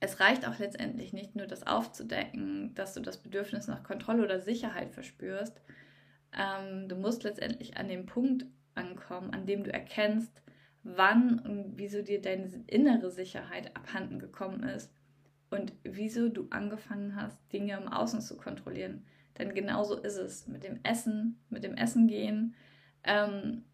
es 0.00 0.20
reicht 0.20 0.46
auch 0.46 0.58
letztendlich 0.58 1.12
nicht 1.12 1.34
nur 1.34 1.46
das 1.46 1.66
aufzudecken, 1.66 2.74
dass 2.74 2.94
du 2.94 3.00
das 3.00 3.18
Bedürfnis 3.18 3.66
nach 3.66 3.82
Kontrolle 3.82 4.24
oder 4.24 4.40
Sicherheit 4.40 4.92
verspürst. 4.92 5.60
Ähm, 6.36 6.88
du 6.88 6.96
musst 6.96 7.22
letztendlich 7.22 7.76
an 7.76 7.88
dem 7.88 8.06
Punkt 8.06 8.46
ankommen, 8.74 9.30
an 9.30 9.46
dem 9.46 9.64
du 9.64 9.72
erkennst, 9.72 10.32
wann 10.82 11.38
und 11.38 11.78
wieso 11.78 12.02
dir 12.02 12.20
deine 12.20 12.64
innere 12.66 13.10
Sicherheit 13.10 13.74
abhanden 13.76 14.18
gekommen 14.18 14.62
ist 14.64 14.92
und 15.50 15.72
wieso 15.82 16.28
du 16.28 16.48
angefangen 16.50 17.16
hast, 17.16 17.38
Dinge 17.52 17.76
im 17.76 17.88
Außen 17.88 18.20
zu 18.20 18.36
kontrollieren. 18.36 19.04
Denn 19.38 19.54
genauso 19.54 19.96
ist 19.96 20.16
es 20.16 20.46
mit 20.46 20.62
dem 20.62 20.80
Essen, 20.82 21.40
mit 21.48 21.64
dem 21.64 21.74
Essen 21.74 22.06
gehen. 22.06 22.54
Ähm, 23.02 23.64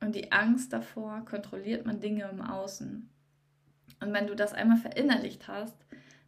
und 0.00 0.14
die 0.14 0.30
Angst 0.32 0.72
davor 0.72 1.24
kontrolliert 1.24 1.86
man 1.86 2.00
Dinge 2.00 2.28
im 2.30 2.42
Außen. 2.42 3.08
Und 4.00 4.12
wenn 4.12 4.26
du 4.26 4.36
das 4.36 4.52
einmal 4.52 4.76
verinnerlicht 4.76 5.48
hast, 5.48 5.76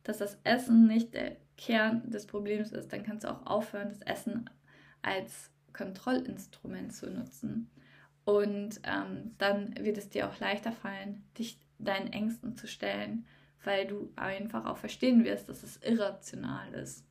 dass 0.03 0.19
das 0.19 0.39
Essen 0.45 0.87
nicht 0.87 1.15
der 1.15 1.37
Kern 1.57 2.11
des 2.11 2.27
Problems 2.27 2.73
ist, 2.73 2.93
dann 2.93 3.03
kannst 3.03 3.25
du 3.25 3.31
auch 3.31 3.47
aufhören, 3.47 3.91
das 3.91 4.01
Essen 4.03 4.49
als 5.09 5.51
Kontrollinstrument 5.73 6.93
zu 6.93 7.11
nutzen. 7.11 7.71
Und 8.25 8.81
ähm, 8.85 9.35
dann 9.39 9.75
wird 9.79 9.97
es 9.97 10.11
dir 10.11 10.29
auch 10.29 10.39
leichter 10.39 10.73
fallen, 10.73 11.25
dich 11.39 11.59
deinen 11.79 12.13
Ängsten 12.13 12.57
zu 12.57 12.67
stellen, 12.67 13.27
weil 13.65 13.87
du 13.87 14.13
einfach 14.17 14.67
auch 14.67 14.77
verstehen 14.77 15.25
wirst, 15.25 15.49
dass 15.49 15.63
es 15.63 15.79
irrational 15.79 16.75
ist. 16.75 17.05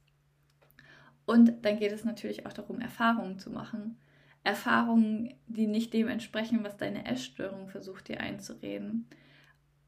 Und 1.25 1.65
dann 1.65 1.77
geht 1.77 1.91
es 1.91 2.05
natürlich 2.05 2.45
auch 2.45 2.53
darum, 2.53 2.79
Erfahrungen 2.79 3.39
zu 3.39 3.49
machen. 3.49 3.97
Erfahrungen, 4.43 5.33
die 5.47 5.67
nicht 5.67 5.93
dem 5.93 6.07
entsprechen, 6.07 6.63
was 6.63 6.77
deine 6.77 7.05
Essstörung 7.05 7.67
versucht 7.67 8.07
dir 8.07 8.21
einzureden. 8.21 9.07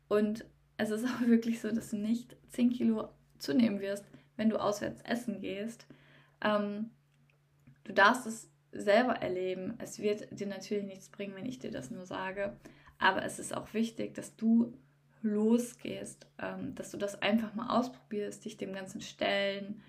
Und 0.08 0.46
es 0.78 0.90
ist 0.90 1.06
auch 1.06 1.22
wirklich 1.22 1.62
so, 1.62 1.72
dass 1.72 1.92
du 1.92 1.98
nicht 1.98 2.36
10 2.50 2.72
Kilo 2.72 3.10
zunehmen 3.38 3.80
wirst, 3.80 4.06
wenn 4.36 4.50
du 4.50 4.58
auswärts 4.58 5.02
essen 5.04 5.40
gehst. 5.40 5.86
Ähm, 6.42 6.90
du 7.84 7.94
darfst 7.94 8.26
es 8.26 8.50
selber 8.72 9.14
erleben. 9.14 9.76
Es 9.80 10.00
wird 10.00 10.28
dir 10.40 10.48
natürlich 10.48 10.86
nichts 10.86 11.10
bringen, 11.10 11.36
wenn 11.36 11.46
ich 11.46 11.60
dir 11.60 11.72
das 11.72 11.92
nur 11.92 12.06
sage. 12.06 12.56
Aber 12.98 13.24
es 13.24 13.40
ist 13.40 13.56
auch 13.56 13.74
wichtig, 13.74 14.14
dass 14.14 14.36
du 14.36 14.74
losgehst, 15.22 16.28
ähm, 16.42 16.76
dass 16.76 16.92
du 16.92 16.98
das 16.98 17.22
einfach 17.22 17.54
mal 17.54 17.78
ausprobierst, 17.78 18.46
dich 18.46 18.58
dem 18.58 18.74
Ganzen 18.74 19.02
stellen, 19.02 19.82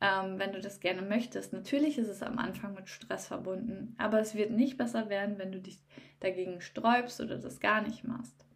ähm, 0.00 0.38
wenn 0.38 0.52
du 0.52 0.60
das 0.60 0.80
gerne 0.80 1.02
möchtest. 1.02 1.52
Natürlich 1.52 1.98
ist 1.98 2.08
es 2.08 2.22
am 2.22 2.38
Anfang 2.38 2.74
mit 2.74 2.88
Stress 2.88 3.26
verbunden, 3.26 3.94
aber 3.98 4.20
es 4.20 4.34
wird 4.34 4.50
nicht 4.50 4.78
besser 4.78 5.08
werden, 5.08 5.38
wenn 5.38 5.52
du 5.52 5.60
dich 5.60 5.78
dagegen 6.20 6.60
sträubst 6.60 7.20
oder 7.20 7.38
das 7.38 7.60
gar 7.60 7.82
nicht 7.82 8.04
machst. 8.04 8.46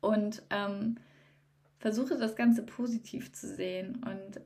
Und 0.00 0.42
ähm, 0.50 0.96
versuche 1.78 2.16
das 2.16 2.34
Ganze 2.34 2.62
positiv 2.62 3.32
zu 3.32 3.46
sehen 3.46 4.02
und 4.04 4.40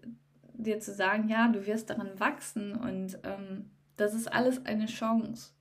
dir 0.55 0.81
zu 0.81 0.93
sagen, 0.93 1.29
ja, 1.29 1.49
du 1.49 1.67
wirst 1.67 1.91
daran 1.91 2.19
wachsen 2.19 2.75
und 2.75 3.19
ähm, 3.25 3.71
das 3.97 4.15
ist 4.15 4.33
alles 4.33 4.65
eine 4.65 4.87
Chance, 4.87 5.53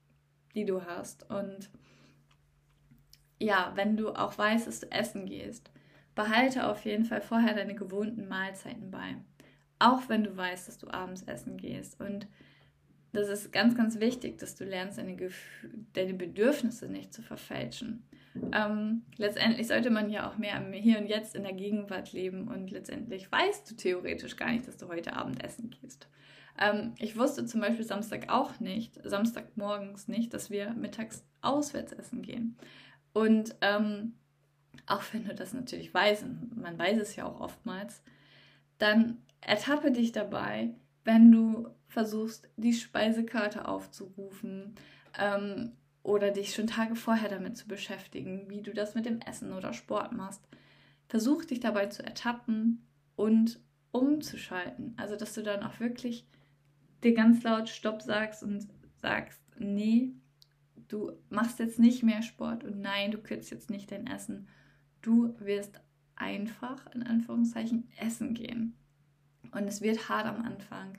die 0.56 0.66
du 0.66 0.86
hast. 0.86 1.30
Und 1.30 1.70
ja, 3.40 3.72
wenn 3.76 3.98
du 3.98 4.10
auch 4.10 4.38
weißt, 4.38 4.68
dass 4.68 4.80
du 4.80 4.92
essen 4.92 5.26
gehst, 5.26 5.72
behalte 6.16 6.68
auf 6.68 6.86
jeden 6.86 7.06
Fall 7.06 7.22
vorher 7.22 7.54
deine 7.56 7.76
gewohnten 7.76 8.28
Mahlzeiten 8.28 8.92
bei. 8.92 9.16
Auch 9.80 10.08
wenn 10.08 10.24
du 10.24 10.36
weißt, 10.36 10.68
dass 10.68 10.78
du 10.78 10.88
abends 10.90 11.24
essen 11.24 11.58
gehst. 11.58 12.00
Und 12.00 12.28
das 13.12 13.28
ist 13.28 13.52
ganz, 13.52 13.76
ganz 13.76 14.00
wichtig, 14.00 14.38
dass 14.38 14.56
du 14.56 14.64
lernst, 14.64 14.98
deine, 14.98 15.18
deine 15.94 16.14
Bedürfnisse 16.14 16.88
nicht 16.88 17.14
zu 17.14 17.22
verfälschen. 17.22 18.08
Ähm, 18.52 19.04
letztendlich 19.18 19.68
sollte 19.68 19.90
man 19.90 20.10
ja 20.10 20.30
auch 20.30 20.38
mehr 20.38 20.58
im 20.58 20.74
Hier 20.74 21.00
und 21.00 21.08
Jetzt 21.08 21.36
in 21.36 21.44
der 21.44 21.54
Gegenwart 21.54 22.14
leben 22.14 22.48
und 22.48 22.72
letztendlich 22.72 23.32
weißt 23.32 23.70
du 23.70 23.76
theoretisch 23.76 24.36
gar 24.36 24.52
nicht, 24.52 24.68
dass 24.68 24.78
du 24.78 24.88
heute 24.88 25.14
Abend 25.14 25.44
essen 25.44 25.70
gehst. 25.70 26.08
Ähm, 26.60 26.94
ich 27.00 27.18
wusste 27.18 27.46
zum 27.46 27.62
Beispiel 27.62 27.86
Samstag 27.86 28.30
auch 28.30 28.60
nicht, 28.60 29.00
Samstagmorgens 29.04 30.08
nicht, 30.08 30.34
dass 30.34 30.50
wir 30.50 30.74
mittags 30.74 31.26
auswärts 31.42 31.94
essen 31.94 32.22
gehen. 32.22 32.58
Und 33.14 33.56
ähm, 33.62 34.14
auch 34.88 35.04
wenn 35.12 35.26
du 35.26 35.36
das 35.36 35.54
natürlich 35.54 35.94
weißt, 35.94 36.24
und 36.24 36.58
man 36.58 36.78
weiß 36.78 37.00
es 37.00 37.16
ja 37.16 37.26
auch 37.26 37.40
oftmals, 37.40 38.02
dann 38.78 39.20
ertappe 39.42 39.92
dich 39.92 40.12
dabei, 40.12 40.74
wenn 41.04 41.32
du 41.32 41.70
versuchst, 41.88 42.50
die 42.58 42.74
Speisekarte 42.74 43.68
aufzurufen 43.68 44.76
ähm, 45.20 45.74
oder 46.04 46.32
dich 46.32 46.54
schon 46.54 46.68
Tage 46.68 46.96
vorher 46.96 47.30
damit 47.30 47.58
zu 47.58 47.68
beschäftigen, 47.68 48.50
wie 48.50 48.62
du 48.62 48.74
das 48.74 48.94
mit 48.94 49.06
dem 49.06 49.22
Essen 49.22 49.54
oder 49.54 49.74
Sport 49.74 50.12
machst. 50.12 50.42
Versuch 51.08 51.46
dich 51.46 51.60
dabei 51.60 51.88
zu 51.88 52.04
ertappen 52.04 52.86
und 53.16 53.60
umzuschalten. 53.92 54.94
Also, 54.98 55.16
dass 55.16 55.34
du 55.34 55.44
dann 55.44 55.64
auch 55.64 55.80
wirklich 55.80 56.28
dir 57.04 57.14
ganz 57.14 57.44
laut 57.44 57.70
Stopp 57.70 58.02
sagst 58.02 58.44
und 58.44 58.68
sagst, 58.98 59.42
nee, 59.58 60.12
du 60.88 61.12
machst 61.30 61.60
jetzt 61.60 61.80
nicht 61.80 62.04
mehr 62.04 62.22
Sport 62.22 62.64
und 62.64 62.82
nein, 62.82 63.12
du 63.12 63.18
kürzt 63.18 63.52
jetzt 63.52 63.70
nicht 63.70 63.92
dein 63.92 64.08
Essen. 64.08 64.48
Du 65.02 65.36
wirst 65.40 65.80
einfach, 66.16 66.86
in 66.94 67.04
Anführungszeichen, 67.04 67.90
essen 67.98 68.34
gehen. 68.34 68.76
Und 69.52 69.68
es 69.68 69.82
wird 69.82 70.10
hart 70.10 70.26
am 70.26 70.42
Anfang. 70.44 70.98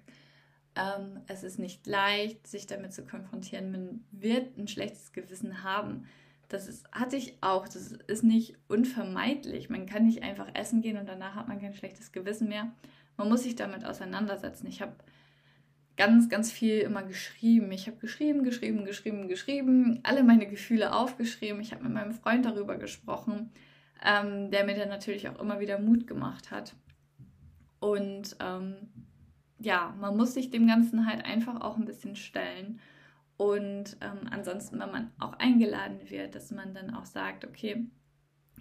Ähm, 0.76 1.20
es 1.26 1.44
ist 1.44 1.58
nicht 1.58 1.86
leicht, 1.86 2.46
sich 2.46 2.66
damit 2.66 2.92
zu 2.92 3.04
konfrontieren. 3.04 3.70
Man 3.70 4.04
wird 4.10 4.58
ein 4.58 4.68
schlechtes 4.68 5.12
Gewissen 5.12 5.62
haben. 5.62 6.06
Das 6.48 6.68
ist, 6.68 6.90
hatte 6.92 7.16
ich 7.16 7.38
auch. 7.40 7.66
Das 7.66 7.92
ist 7.92 8.24
nicht 8.24 8.56
unvermeidlich. 8.68 9.70
Man 9.70 9.86
kann 9.86 10.06
nicht 10.06 10.22
einfach 10.22 10.48
essen 10.54 10.82
gehen 10.82 10.98
und 10.98 11.08
danach 11.08 11.34
hat 11.34 11.48
man 11.48 11.60
kein 11.60 11.74
schlechtes 11.74 12.12
Gewissen 12.12 12.48
mehr. 12.48 12.72
Man 13.16 13.28
muss 13.28 13.44
sich 13.44 13.54
damit 13.54 13.84
auseinandersetzen. 13.84 14.66
Ich 14.66 14.82
habe 14.82 14.94
ganz, 15.96 16.28
ganz 16.28 16.50
viel 16.50 16.80
immer 16.80 17.02
geschrieben. 17.02 17.70
Ich 17.72 17.86
habe 17.86 17.98
geschrieben, 17.98 18.42
geschrieben, 18.42 18.84
geschrieben, 18.84 19.28
geschrieben, 19.28 20.00
alle 20.02 20.24
meine 20.24 20.46
Gefühle 20.46 20.94
aufgeschrieben. 20.94 21.60
Ich 21.60 21.72
habe 21.72 21.84
mit 21.84 21.92
meinem 21.92 22.12
Freund 22.12 22.44
darüber 22.44 22.76
gesprochen, 22.76 23.50
ähm, 24.04 24.50
der 24.50 24.64
mir 24.64 24.74
dann 24.74 24.88
natürlich 24.88 25.28
auch 25.28 25.38
immer 25.40 25.60
wieder 25.60 25.78
Mut 25.78 26.06
gemacht 26.06 26.50
hat. 26.50 26.74
Und 27.78 28.36
ähm, 28.40 28.76
ja, 29.64 29.94
man 30.00 30.16
muss 30.16 30.34
sich 30.34 30.50
dem 30.50 30.66
Ganzen 30.66 31.06
halt 31.06 31.24
einfach 31.24 31.60
auch 31.60 31.76
ein 31.76 31.86
bisschen 31.86 32.16
stellen. 32.16 32.80
Und 33.36 33.96
ähm, 34.00 34.28
ansonsten, 34.30 34.78
wenn 34.78 34.92
man 34.92 35.10
auch 35.18 35.32
eingeladen 35.38 35.98
wird, 36.08 36.34
dass 36.34 36.50
man 36.50 36.74
dann 36.74 36.94
auch 36.94 37.06
sagt, 37.06 37.44
okay, 37.44 37.86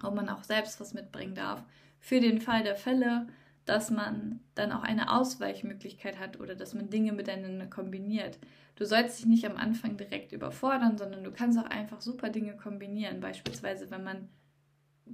ob 0.01 0.15
man 0.15 0.29
auch 0.29 0.43
selbst 0.43 0.79
was 0.79 0.93
mitbringen 0.93 1.35
darf. 1.35 1.63
Für 1.99 2.19
den 2.19 2.41
Fall 2.41 2.63
der 2.63 2.75
Fälle, 2.75 3.27
dass 3.65 3.91
man 3.91 4.39
dann 4.55 4.71
auch 4.71 4.83
eine 4.83 5.11
Ausweichmöglichkeit 5.11 6.19
hat 6.19 6.39
oder 6.39 6.55
dass 6.55 6.73
man 6.73 6.89
Dinge 6.89 7.13
miteinander 7.13 7.67
kombiniert. 7.67 8.39
Du 8.75 8.85
sollst 8.85 9.19
dich 9.19 9.25
nicht 9.27 9.45
am 9.45 9.57
Anfang 9.57 9.97
direkt 9.97 10.31
überfordern, 10.31 10.97
sondern 10.97 11.23
du 11.23 11.31
kannst 11.31 11.59
auch 11.59 11.69
einfach 11.69 12.01
super 12.01 12.29
Dinge 12.29 12.57
kombinieren. 12.57 13.19
Beispielsweise, 13.19 13.91
wenn 13.91 14.03
man 14.03 14.29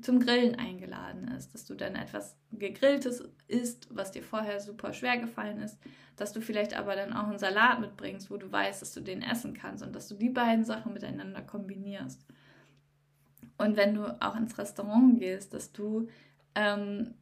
zum 0.01 0.19
Grillen 0.19 0.55
eingeladen 0.55 1.27
ist, 1.29 1.53
dass 1.53 1.65
du 1.65 1.75
dann 1.75 1.96
etwas 1.96 2.38
gegrilltes 2.51 3.27
isst, 3.48 3.88
was 3.89 4.12
dir 4.12 4.24
vorher 4.24 4.60
super 4.60 4.93
schwer 4.93 5.17
gefallen 5.17 5.60
ist, 5.60 5.77
dass 6.15 6.31
du 6.31 6.41
vielleicht 6.41 6.77
aber 6.77 6.96
dann 6.96 7.13
auch 7.13 7.27
einen 7.27 7.39
Salat 7.39 7.79
mitbringst, 7.79 8.29
wo 8.29 8.38
du 8.38 8.51
weißt, 8.51 8.81
dass 8.81 8.93
du 8.93 9.01
den 9.01 9.22
essen 9.22 9.53
kannst 9.53 9.84
und 9.84 9.96
dass 9.96 10.08
du 10.08 10.15
die 10.15 10.29
beiden 10.29 10.63
Sachen 10.63 10.93
miteinander 10.93 11.41
kombinierst. 11.41 12.25
Und 13.58 13.75
wenn 13.75 13.96
du 13.96 14.22
auch 14.22 14.36
ins 14.36 14.58
Restaurant 14.58 15.19
gehst, 15.19 15.53
dass 15.53 15.72
du 15.72 16.08
ähm, 16.55 17.15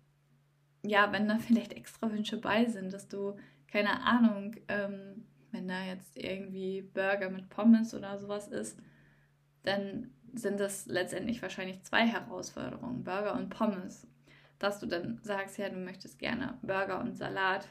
ja, 0.83 1.11
wenn 1.11 1.27
da 1.27 1.37
vielleicht 1.37 1.73
extra 1.73 2.11
Wünsche 2.11 2.37
bei 2.37 2.65
sind, 2.65 2.93
dass 2.93 3.07
du, 3.07 3.35
keine 3.71 4.01
Ahnung, 4.03 4.55
ähm, 4.67 5.25
wenn 5.51 5.67
da 5.67 5.83
jetzt 5.83 6.17
irgendwie 6.17 6.81
Burger 6.81 7.29
mit 7.29 7.49
Pommes 7.49 7.93
oder 7.93 8.17
sowas 8.17 8.47
ist, 8.47 8.77
dann 9.63 10.11
sind 10.37 10.59
das 10.59 10.85
letztendlich 10.85 11.41
wahrscheinlich 11.41 11.83
zwei 11.83 12.05
Herausforderungen, 12.05 13.03
Burger 13.03 13.33
und 13.33 13.49
Pommes. 13.49 14.07
Dass 14.59 14.79
du 14.79 14.87
dann 14.87 15.19
sagst, 15.21 15.57
ja, 15.57 15.69
du 15.69 15.77
möchtest 15.77 16.17
gerne 16.19 16.57
Burger 16.61 16.99
und 16.99 17.15
Salat 17.15 17.67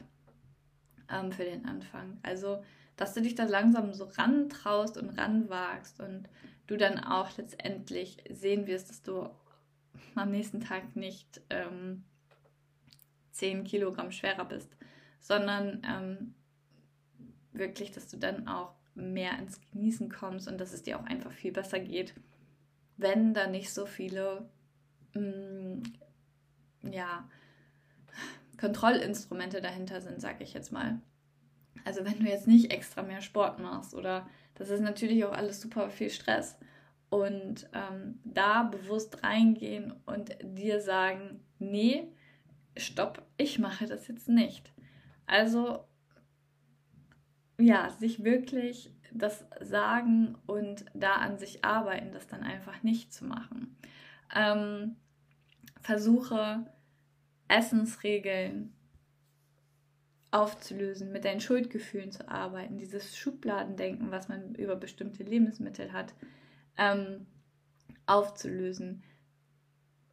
ähm, 1.09 1.31
für 1.31 1.43
den 1.43 1.65
Anfang. 1.65 2.17
Also, 2.23 2.63
dass 2.95 3.13
du 3.13 3.21
dich 3.21 3.35
da 3.35 3.43
langsam 3.43 3.93
so 3.93 4.05
rantraust 4.05 4.97
und 4.97 5.09
ranwagst 5.17 5.99
und 5.99 6.29
du 6.67 6.77
dann 6.77 6.99
auch 6.99 7.35
letztendlich 7.37 8.17
sehen 8.29 8.67
wirst, 8.67 8.89
dass 8.89 9.01
du 9.03 9.29
am 10.15 10.31
nächsten 10.31 10.61
Tag 10.61 10.95
nicht 10.95 11.41
ähm, 11.49 12.03
10 13.31 13.63
Kilogramm 13.65 14.11
schwerer 14.11 14.45
bist, 14.45 14.75
sondern 15.19 15.81
ähm, 15.87 16.33
wirklich, 17.53 17.91
dass 17.91 18.07
du 18.09 18.17
dann 18.17 18.47
auch 18.47 18.73
mehr 18.95 19.37
ins 19.37 19.61
Genießen 19.71 20.09
kommst 20.09 20.47
und 20.47 20.57
dass 20.57 20.73
es 20.73 20.83
dir 20.83 20.99
auch 20.99 21.05
einfach 21.05 21.31
viel 21.31 21.51
besser 21.51 21.79
geht, 21.79 22.13
wenn 22.97 23.33
da 23.33 23.47
nicht 23.47 23.73
so 23.73 23.85
viele 23.85 24.49
mh, 25.13 25.21
mm, 25.21 25.83
ja, 26.91 27.29
Kontrollinstrumente 28.59 29.61
dahinter 29.61 30.01
sind, 30.01 30.19
sage 30.19 30.43
ich 30.43 30.53
jetzt 30.53 30.71
mal. 30.71 30.99
Also 31.85 32.03
wenn 32.03 32.19
du 32.19 32.25
jetzt 32.25 32.47
nicht 32.47 32.71
extra 32.71 33.03
mehr 33.03 33.21
Sport 33.21 33.59
machst 33.59 33.93
oder 33.93 34.27
das 34.55 34.69
ist 34.69 34.81
natürlich 34.81 35.23
auch 35.25 35.33
alles 35.33 35.61
super 35.61 35.89
viel 35.89 36.09
Stress. 36.09 36.57
Und 37.09 37.69
ähm, 37.73 38.19
da 38.25 38.63
bewusst 38.63 39.23
reingehen 39.23 39.93
und 40.05 40.35
dir 40.41 40.81
sagen, 40.81 41.39
nee, 41.57 42.11
stopp, 42.75 43.25
ich 43.37 43.59
mache 43.59 43.85
das 43.85 44.07
jetzt 44.09 44.27
nicht. 44.27 44.73
Also 45.25 45.85
ja, 47.59 47.89
sich 47.91 48.23
wirklich 48.23 48.91
das 49.13 49.45
sagen 49.61 50.37
und 50.45 50.85
da 50.93 51.15
an 51.15 51.37
sich 51.37 51.63
arbeiten, 51.63 52.11
das 52.11 52.27
dann 52.27 52.43
einfach 52.43 52.83
nicht 52.83 53.13
zu 53.13 53.25
machen. 53.25 53.75
Ähm, 54.35 54.95
versuche 55.81 56.65
Essensregeln 57.47 58.73
aufzulösen, 60.31 61.11
mit 61.11 61.25
deinen 61.25 61.39
Schuldgefühlen 61.39 62.11
zu 62.11 62.27
arbeiten, 62.27 62.77
dieses 62.77 63.17
Schubladendenken, 63.17 64.11
was 64.11 64.27
man 64.27 64.55
über 64.55 64.75
bestimmte 64.75 65.23
Lebensmittel 65.23 65.93
hat, 65.93 66.13
ähm, 66.77 67.25
aufzulösen. 68.05 69.03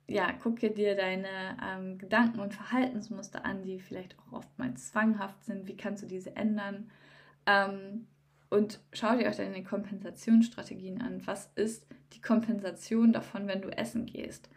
Ja, 0.06 0.32
gucke 0.32 0.70
dir 0.70 0.94
deine 0.96 1.56
ähm, 1.62 1.98
Gedanken 1.98 2.40
und 2.40 2.54
Verhaltensmuster 2.54 3.44
an, 3.44 3.62
die 3.62 3.80
vielleicht 3.80 4.16
auch 4.18 4.32
oftmals 4.32 4.90
zwanghaft 4.90 5.44
sind. 5.44 5.66
Wie 5.66 5.76
kannst 5.76 6.02
du 6.02 6.06
diese 6.06 6.36
ändern? 6.36 6.90
Ähm, 7.46 8.06
und 8.50 8.80
schau 8.92 9.16
dir 9.16 9.30
auch 9.30 9.34
deine 9.34 9.64
Kompensationsstrategien 9.64 11.00
an. 11.00 11.26
Was 11.26 11.50
ist 11.54 11.86
die 12.12 12.20
Kompensation 12.20 13.12
davon, 13.12 13.46
wenn 13.46 13.62
du 13.62 13.68
essen 13.68 14.06
gehst? 14.06 14.48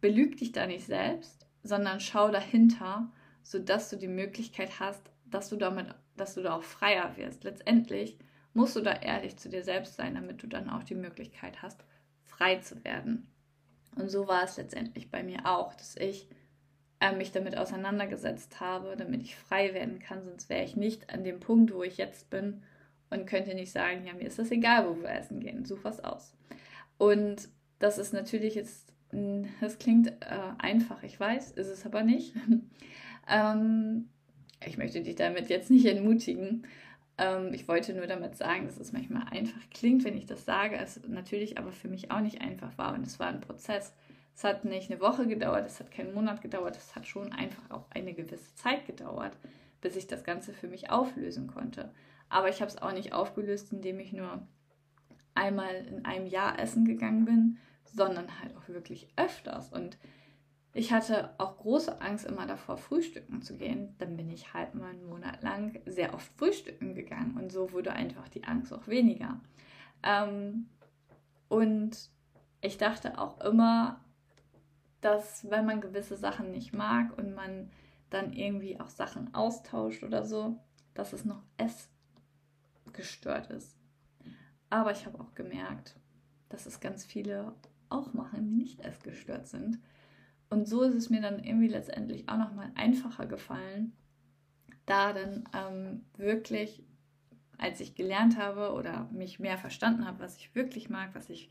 Belüg 0.00 0.36
dich 0.36 0.52
da 0.52 0.66
nicht 0.66 0.86
selbst, 0.86 1.46
sondern 1.62 2.00
schau 2.00 2.30
dahinter, 2.30 3.10
sodass 3.42 3.90
du 3.90 3.96
die 3.96 4.08
Möglichkeit 4.08 4.80
hast, 4.80 5.10
dass 5.24 5.48
du 5.48 5.56
damit, 5.56 5.86
dass 6.16 6.34
du 6.34 6.42
da 6.42 6.54
auch 6.54 6.62
freier 6.62 7.16
wirst. 7.16 7.44
Letztendlich 7.44 8.18
musst 8.54 8.76
du 8.76 8.80
da 8.80 8.92
ehrlich 8.92 9.36
zu 9.36 9.48
dir 9.48 9.64
selbst 9.64 9.94
sein, 9.94 10.14
damit 10.14 10.42
du 10.42 10.46
dann 10.46 10.70
auch 10.70 10.82
die 10.82 10.94
Möglichkeit 10.94 11.62
hast, 11.62 11.84
frei 12.24 12.56
zu 12.56 12.84
werden. 12.84 13.28
Und 13.96 14.10
so 14.10 14.28
war 14.28 14.44
es 14.44 14.56
letztendlich 14.56 15.10
bei 15.10 15.22
mir 15.22 15.46
auch, 15.46 15.74
dass 15.74 15.96
ich 15.96 16.28
äh, 17.00 17.14
mich 17.14 17.32
damit 17.32 17.56
auseinandergesetzt 17.56 18.60
habe, 18.60 18.96
damit 18.96 19.22
ich 19.22 19.36
frei 19.36 19.74
werden 19.74 19.98
kann. 19.98 20.24
Sonst 20.24 20.48
wäre 20.48 20.64
ich 20.64 20.76
nicht 20.76 21.10
an 21.10 21.24
dem 21.24 21.40
Punkt, 21.40 21.72
wo 21.72 21.82
ich 21.82 21.96
jetzt 21.96 22.30
bin 22.30 22.62
und 23.10 23.26
könnte 23.26 23.54
nicht 23.54 23.72
sagen, 23.72 24.04
ja, 24.04 24.12
mir 24.14 24.26
ist 24.26 24.38
das 24.38 24.50
egal, 24.50 24.88
wo 24.88 25.00
wir 25.00 25.10
essen 25.10 25.40
gehen, 25.40 25.64
such 25.64 25.84
was 25.84 26.02
aus. 26.02 26.34
Und 26.98 27.48
das 27.78 27.98
ist 27.98 28.12
natürlich 28.12 28.54
jetzt, 28.54 28.92
das 29.60 29.78
klingt 29.78 30.08
äh, 30.08 30.38
einfach, 30.58 31.02
ich 31.02 31.18
weiß, 31.18 31.52
ist 31.52 31.68
es 31.68 31.86
aber 31.86 32.02
nicht. 32.02 32.34
ähm, 33.28 34.08
ich 34.66 34.76
möchte 34.78 35.00
dich 35.00 35.16
damit 35.16 35.48
jetzt 35.48 35.70
nicht 35.70 35.86
entmutigen. 35.86 36.66
Ähm, 37.16 37.52
ich 37.54 37.68
wollte 37.68 37.94
nur 37.94 38.06
damit 38.06 38.36
sagen, 38.36 38.66
dass 38.66 38.78
es 38.78 38.92
manchmal 38.92 39.22
einfach 39.30 39.60
klingt, 39.70 40.04
wenn 40.04 40.16
ich 40.16 40.26
das 40.26 40.44
sage, 40.44 40.76
es 40.76 41.00
natürlich 41.08 41.58
aber 41.58 41.72
für 41.72 41.88
mich 41.88 42.10
auch 42.10 42.20
nicht 42.20 42.40
einfach 42.40 42.76
war 42.78 42.94
und 42.94 43.06
es 43.06 43.18
war 43.18 43.28
ein 43.28 43.40
Prozess. 43.40 43.94
Es 44.34 44.44
hat 44.44 44.64
nicht 44.64 44.90
eine 44.90 45.00
Woche 45.00 45.26
gedauert, 45.26 45.66
es 45.66 45.80
hat 45.80 45.90
keinen 45.90 46.14
Monat 46.14 46.42
gedauert, 46.42 46.76
es 46.76 46.94
hat 46.94 47.08
schon 47.08 47.32
einfach 47.32 47.70
auch 47.70 47.90
eine 47.90 48.14
gewisse 48.14 48.54
Zeit 48.54 48.86
gedauert, 48.86 49.36
bis 49.80 49.96
ich 49.96 50.06
das 50.06 50.22
Ganze 50.22 50.52
für 50.52 50.68
mich 50.68 50.90
auflösen 50.90 51.48
konnte. 51.48 51.90
Aber 52.28 52.48
ich 52.48 52.60
habe 52.60 52.70
es 52.70 52.78
auch 52.78 52.92
nicht 52.92 53.12
aufgelöst, 53.12 53.72
indem 53.72 54.00
ich 54.00 54.12
nur 54.12 54.46
einmal 55.34 55.74
in 55.74 56.04
einem 56.04 56.26
Jahr 56.26 56.58
essen 56.58 56.84
gegangen 56.84 57.24
bin, 57.24 57.58
sondern 57.84 58.40
halt 58.40 58.56
auch 58.56 58.68
wirklich 58.68 59.08
öfters. 59.16 59.72
Und 59.72 59.98
ich 60.72 60.92
hatte 60.92 61.34
auch 61.38 61.56
große 61.56 62.00
Angst 62.00 62.26
immer 62.26 62.46
davor, 62.46 62.76
frühstücken 62.76 63.40
zu 63.42 63.56
gehen. 63.56 63.94
Dann 63.98 64.16
bin 64.16 64.30
ich 64.30 64.52
halt 64.52 64.74
mal 64.74 64.90
einen 64.90 65.08
Monat 65.08 65.42
lang 65.42 65.80
sehr 65.86 66.14
oft 66.14 66.30
frühstücken 66.36 66.94
gegangen 66.94 67.36
und 67.36 67.50
so 67.50 67.72
wurde 67.72 67.92
einfach 67.92 68.28
die 68.28 68.44
Angst 68.44 68.72
auch 68.72 68.86
weniger. 68.88 69.40
Ähm, 70.02 70.68
und 71.48 72.10
ich 72.60 72.76
dachte 72.76 73.18
auch 73.18 73.40
immer, 73.40 74.00
dass 75.00 75.48
wenn 75.50 75.64
man 75.64 75.80
gewisse 75.80 76.16
Sachen 76.16 76.50
nicht 76.50 76.74
mag 76.74 77.16
und 77.16 77.34
man 77.34 77.70
dann 78.10 78.32
irgendwie 78.32 78.80
auch 78.80 78.88
Sachen 78.88 79.34
austauscht 79.34 80.02
oder 80.02 80.24
so, 80.24 80.56
dass 80.94 81.12
es 81.12 81.24
noch 81.24 81.42
essgestört 82.98 83.50
ist. 83.50 83.76
Aber 84.70 84.92
ich 84.92 85.06
habe 85.06 85.20
auch 85.20 85.34
gemerkt, 85.34 85.96
dass 86.48 86.66
es 86.66 86.80
ganz 86.80 87.04
viele 87.04 87.54
auch 87.88 88.12
machen, 88.12 88.44
die 88.44 88.56
nicht 88.56 88.80
essgestört 88.80 89.48
sind. 89.48 89.78
Und 90.50 90.68
so 90.68 90.82
ist 90.82 90.94
es 90.94 91.10
mir 91.10 91.20
dann 91.20 91.42
irgendwie 91.42 91.68
letztendlich 91.68 92.28
auch 92.28 92.36
nochmal 92.36 92.70
einfacher 92.74 93.26
gefallen, 93.26 93.92
da 94.86 95.12
dann 95.12 95.44
ähm, 95.54 96.04
wirklich, 96.16 96.82
als 97.58 97.80
ich 97.80 97.94
gelernt 97.94 98.38
habe 98.38 98.72
oder 98.72 99.08
mich 99.12 99.38
mehr 99.38 99.58
verstanden 99.58 100.06
habe, 100.06 100.20
was 100.20 100.36
ich 100.36 100.54
wirklich 100.54 100.88
mag, 100.88 101.14
was 101.14 101.28
ich 101.28 101.50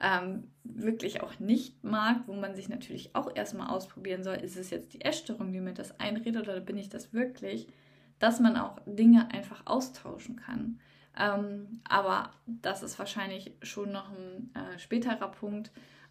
ähm, 0.00 0.50
wirklich 0.64 1.22
auch 1.22 1.38
nicht 1.38 1.84
mag, 1.84 2.26
wo 2.26 2.34
man 2.34 2.56
sich 2.56 2.68
natürlich 2.68 3.14
auch 3.14 3.34
erstmal 3.34 3.68
ausprobieren 3.68 4.24
soll, 4.24 4.36
ist 4.36 4.56
es 4.56 4.70
jetzt 4.70 4.92
die 4.94 5.02
Essstörung, 5.02 5.52
die 5.52 5.60
mir 5.60 5.74
das 5.74 5.98
einredet 6.00 6.42
oder 6.42 6.60
bin 6.60 6.76
ich 6.76 6.88
das 6.88 7.12
wirklich, 7.12 7.68
dass 8.18 8.40
man 8.40 8.56
auch 8.56 8.78
Dinge 8.86 9.30
einfach 9.30 9.62
austauschen 9.66 10.36
kann. 10.36 10.80
Ähm, 11.16 11.80
aber 11.88 12.30
das 12.46 12.82
ist 12.82 12.98
wahrscheinlich 12.98 13.52
schon 13.62 13.92
noch 13.92 14.10
ein 14.10 14.50
äh, 14.54 14.78
späterer 14.78 15.30
Punkt. 15.30 15.70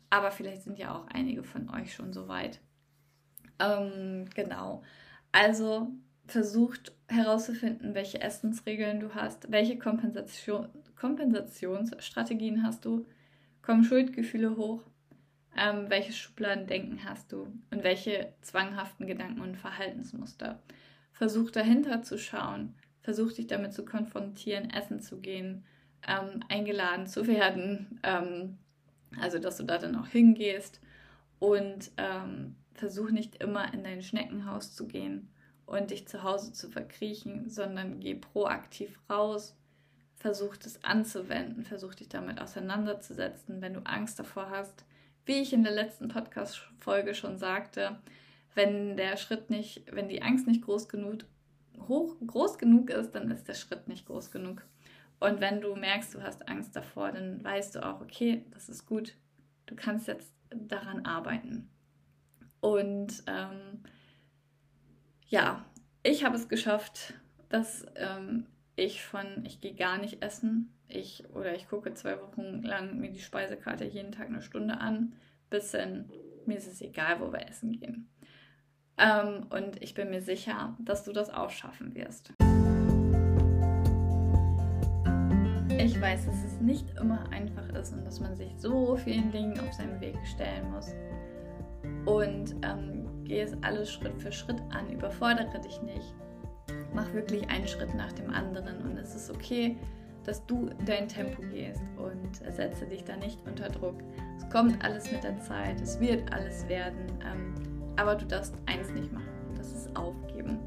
Aber 0.10 0.32
vielleicht 0.32 0.64
sind 0.64 0.78
ja 0.78 0.96
auch 0.96 1.08
einige 1.08 1.44
von 1.44 1.70
euch 1.70 1.94
schon 1.94 2.14
so 2.14 2.28
weit. 2.28 2.60
Ähm, 3.60 4.26
genau. 4.34 4.84
Also 5.32 5.92
versucht 6.26 6.94
herauszufinden, 7.08 7.96
welche 7.96 8.22
Essensregeln 8.22 9.00
du 9.00 9.14
hast, 9.14 9.52
welche 9.52 9.78
Kompensation, 9.78 10.70
Kompensationsstrategien 10.96 12.64
hast 12.64 12.86
du, 12.86 13.06
kommen 13.62 13.84
Schuldgefühle 13.84 14.56
hoch, 14.56 14.84
ähm, 15.58 15.90
welches 15.90 16.18
Schubladendenken 16.18 17.04
hast 17.04 17.32
du 17.32 17.48
und 17.72 17.84
welche 17.84 18.34
zwanghaften 18.42 19.06
Gedanken 19.06 19.42
und 19.42 19.58
Verhaltensmuster. 19.58 20.62
Versuch 21.14 21.52
dahinter 21.52 22.02
zu 22.02 22.18
schauen, 22.18 22.76
versuch 23.02 23.32
dich 23.32 23.48
damit 23.48 23.74
zu 23.74 23.86
konfrontieren, 23.86 24.70
essen 24.70 25.00
zu 25.00 25.20
gehen, 25.20 25.64
ähm, 26.08 26.42
eingeladen 26.50 27.08
zu 27.08 27.28
werden, 27.28 28.00
ähm, 28.04 28.58
also 29.20 29.40
dass 29.40 29.58
du 29.58 29.64
da 29.64 29.78
dann 29.78 29.96
auch 29.96 30.08
hingehst. 30.08 30.82
Und 31.40 31.92
ähm, 31.98 32.56
versuch 32.74 33.12
nicht 33.12 33.44
immer 33.44 33.74
in 33.74 33.84
dein 33.84 34.02
Schneckenhaus 34.02 34.74
zu 34.74 34.88
gehen 34.88 35.30
und 35.66 35.92
dich 35.92 36.08
zu 36.08 36.24
Hause 36.24 36.54
zu 36.54 36.70
verkriechen, 36.70 37.50
sondern 37.50 38.00
geh 38.00 38.16
proaktiv 38.16 39.00
raus, 39.10 39.56
versuch 40.16 40.58
das 40.58 40.84
anzuwenden, 40.84 41.64
versuch 41.64 41.96
dich 41.96 42.10
damit 42.10 42.40
auseinanderzusetzen, 42.40 43.62
wenn 43.62 43.74
du 43.74 43.82
Angst 43.86 44.20
davor 44.20 44.50
hast. 44.50 44.86
Wie 45.26 45.42
ich 45.42 45.54
in 45.54 45.64
der 45.64 45.74
letzten 45.74 46.08
Podcast-Folge 46.08 47.14
schon 47.14 47.38
sagte, 47.38 47.98
wenn 48.56 48.98
der 48.98 49.18
Schritt 49.18 49.50
nicht, 49.50 49.84
wenn 49.92 50.10
die 50.10 50.22
Angst 50.22 50.48
nicht 50.48 50.62
groß 50.62 50.90
genug, 50.90 51.26
hoch, 51.88 52.16
groß 52.26 52.58
genug 52.58 52.90
ist, 52.90 53.12
dann 53.12 53.32
ist 53.32 53.48
der 53.48 53.54
Schritt 53.54 53.88
nicht 53.88 54.06
groß 54.06 54.32
genug. 54.32 54.64
Und 55.20 55.40
wenn 55.40 55.62
du 55.62 55.76
merkst, 55.76 56.14
du 56.14 56.22
hast 56.22 56.48
Angst 56.48 56.76
davor, 56.76 57.12
dann 57.12 57.44
weißt 57.44 57.76
du 57.76 57.86
auch, 57.86 58.02
okay, 58.02 58.46
das 58.52 58.70
ist 58.70 58.86
gut, 58.86 59.16
du 59.66 59.76
kannst 59.76 60.08
jetzt 60.08 60.34
daran 60.50 61.06
arbeiten. 61.06 61.70
Und 62.60 63.24
ähm, 63.28 63.84
ja, 65.28 65.66
ich 66.04 66.24
habe 66.24 66.36
es 66.36 66.50
geschafft, 66.50 67.14
dass 67.50 67.86
ähm, 67.96 68.46
ich 68.76 69.04
von 69.04 69.46
ich 69.46 69.62
gehe 69.62 69.76
gar 69.76 69.98
nicht 69.98 70.24
essen, 70.24 70.74
ich 70.88 71.30
oder 71.34 71.56
ich 71.56 71.68
gucke 71.68 71.94
zwei 71.94 72.20
Wochen 72.22 72.62
lang 72.64 73.00
mir 73.00 73.12
die 73.12 73.22
Speisekarte 73.22 73.86
jeden 73.86 74.12
Tag 74.12 74.28
eine 74.28 74.42
Stunde 74.42 74.80
an, 74.80 75.14
bis 75.50 75.72
dann 75.72 76.10
mir 76.46 76.58
ist 76.58 76.68
es 76.68 76.82
egal, 76.82 77.20
wo 77.20 77.32
wir 77.32 77.48
essen 77.48 77.72
gehen. 77.74 78.10
Ähm, 78.98 79.48
und 79.50 79.82
ich 79.82 79.94
bin 79.94 80.10
mir 80.10 80.22
sicher, 80.22 80.76
dass 80.80 81.04
du 81.04 81.14
das 81.14 81.30
auch 81.30 81.50
schaffen 81.50 81.96
wirst. 81.96 82.34
Ich 85.78 86.00
weiß, 86.00 86.26
dass 86.28 86.44
es 86.46 86.62
nicht 86.62 86.86
immer 87.00 87.30
einfach 87.32 87.68
ist 87.70 87.94
und 87.94 88.06
dass 88.06 88.20
man 88.20 88.36
sich 88.36 88.54
so 88.58 88.96
vielen 88.96 89.32
Dingen 89.32 89.60
auf 89.60 89.74
seinem 89.74 90.00
Weg 90.00 90.16
stellen 90.26 90.72
muss. 90.72 90.94
Und 92.06 92.56
ähm, 92.64 93.24
gehe 93.24 93.44
es 93.44 93.56
alles 93.64 93.92
Schritt 93.92 94.22
für 94.22 94.32
Schritt 94.32 94.62
an, 94.72 94.90
überfordere 94.92 95.60
dich 95.60 95.82
nicht 95.82 96.14
mach 96.94 97.12
wirklich 97.14 97.48
einen 97.50 97.68
Schritt 97.68 97.94
nach 97.96 98.12
dem 98.14 98.30
anderen 98.30 98.82
und 98.84 98.98
es 98.98 99.16
ist 99.16 99.30
okay, 99.30 99.78
dass 100.24 100.46
du 100.46 100.70
dein 100.86 101.08
Tempo 101.08 101.42
gehst 101.52 101.82
und 101.98 102.36
setze 102.54 102.86
dich 102.86 103.04
da 103.04 103.18
nicht 103.18 103.40
unter 103.46 103.68
Druck. 103.70 103.96
Es 104.38 104.50
kommt 104.50 104.84
alles 104.84 105.12
mit 105.12 105.24
der 105.24 105.38
Zeit, 105.40 105.82
es 105.82 106.00
wird 106.00 106.32
alles 106.32 106.68
werden, 106.70 107.08
ähm, 107.26 107.54
aber 107.98 108.16
du 108.16 108.26
darfst 108.26 108.56
eins 108.66 108.92
nicht 108.92 109.12
machen. 109.12 109.28
Das 109.58 109.72
ist 109.72 109.96
aufgeben. 109.96 110.60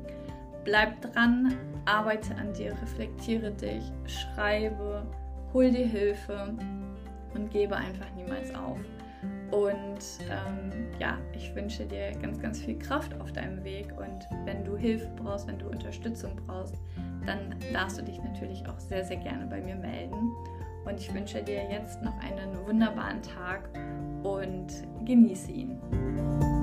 Bleib 0.65 1.01
dran, 1.01 1.55
arbeite 1.85 2.35
an 2.37 2.53
dir, 2.53 2.73
reflektiere 2.83 3.53
dich, 3.53 3.85
schreibe, 4.07 5.07
hol 5.53 5.71
dir 5.71 5.87
Hilfe 5.87 6.55
und 7.35 7.51
gebe 7.51 7.77
einfach 7.77 8.11
niemals 8.17 8.55
auf. 8.55 8.79
Und 9.51 10.01
ähm, 10.29 10.89
ja, 10.99 11.19
ich 11.35 11.55
wünsche 11.55 11.85
dir 11.87 12.11
ganz, 12.21 12.41
ganz 12.41 12.61
viel 12.61 12.79
Kraft 12.79 13.19
auf 13.21 13.33
deinem 13.33 13.63
Weg. 13.63 13.87
Und 13.97 14.27
wenn 14.45 14.65
du 14.65 14.77
Hilfe 14.77 15.09
brauchst, 15.17 15.47
wenn 15.47 15.59
du 15.59 15.69
Unterstützung 15.69 16.33
brauchst, 16.47 16.75
dann 17.25 17.55
darfst 17.73 17.99
du 17.99 18.03
dich 18.03 18.21
natürlich 18.23 18.67
auch 18.69 18.79
sehr, 18.79 19.05
sehr 19.05 19.19
gerne 19.19 19.47
bei 19.47 19.61
mir 19.61 19.77
melden. 19.77 20.33
Und 20.85 20.99
ich 20.99 21.13
wünsche 21.13 21.43
dir 21.43 21.69
jetzt 21.71 22.03
noch 22.03 22.17
einen 22.19 22.67
wunderbaren 22.67 23.23
Tag 23.23 23.69
und 24.23 24.69
genieße 25.05 25.51
ihn. 25.53 26.56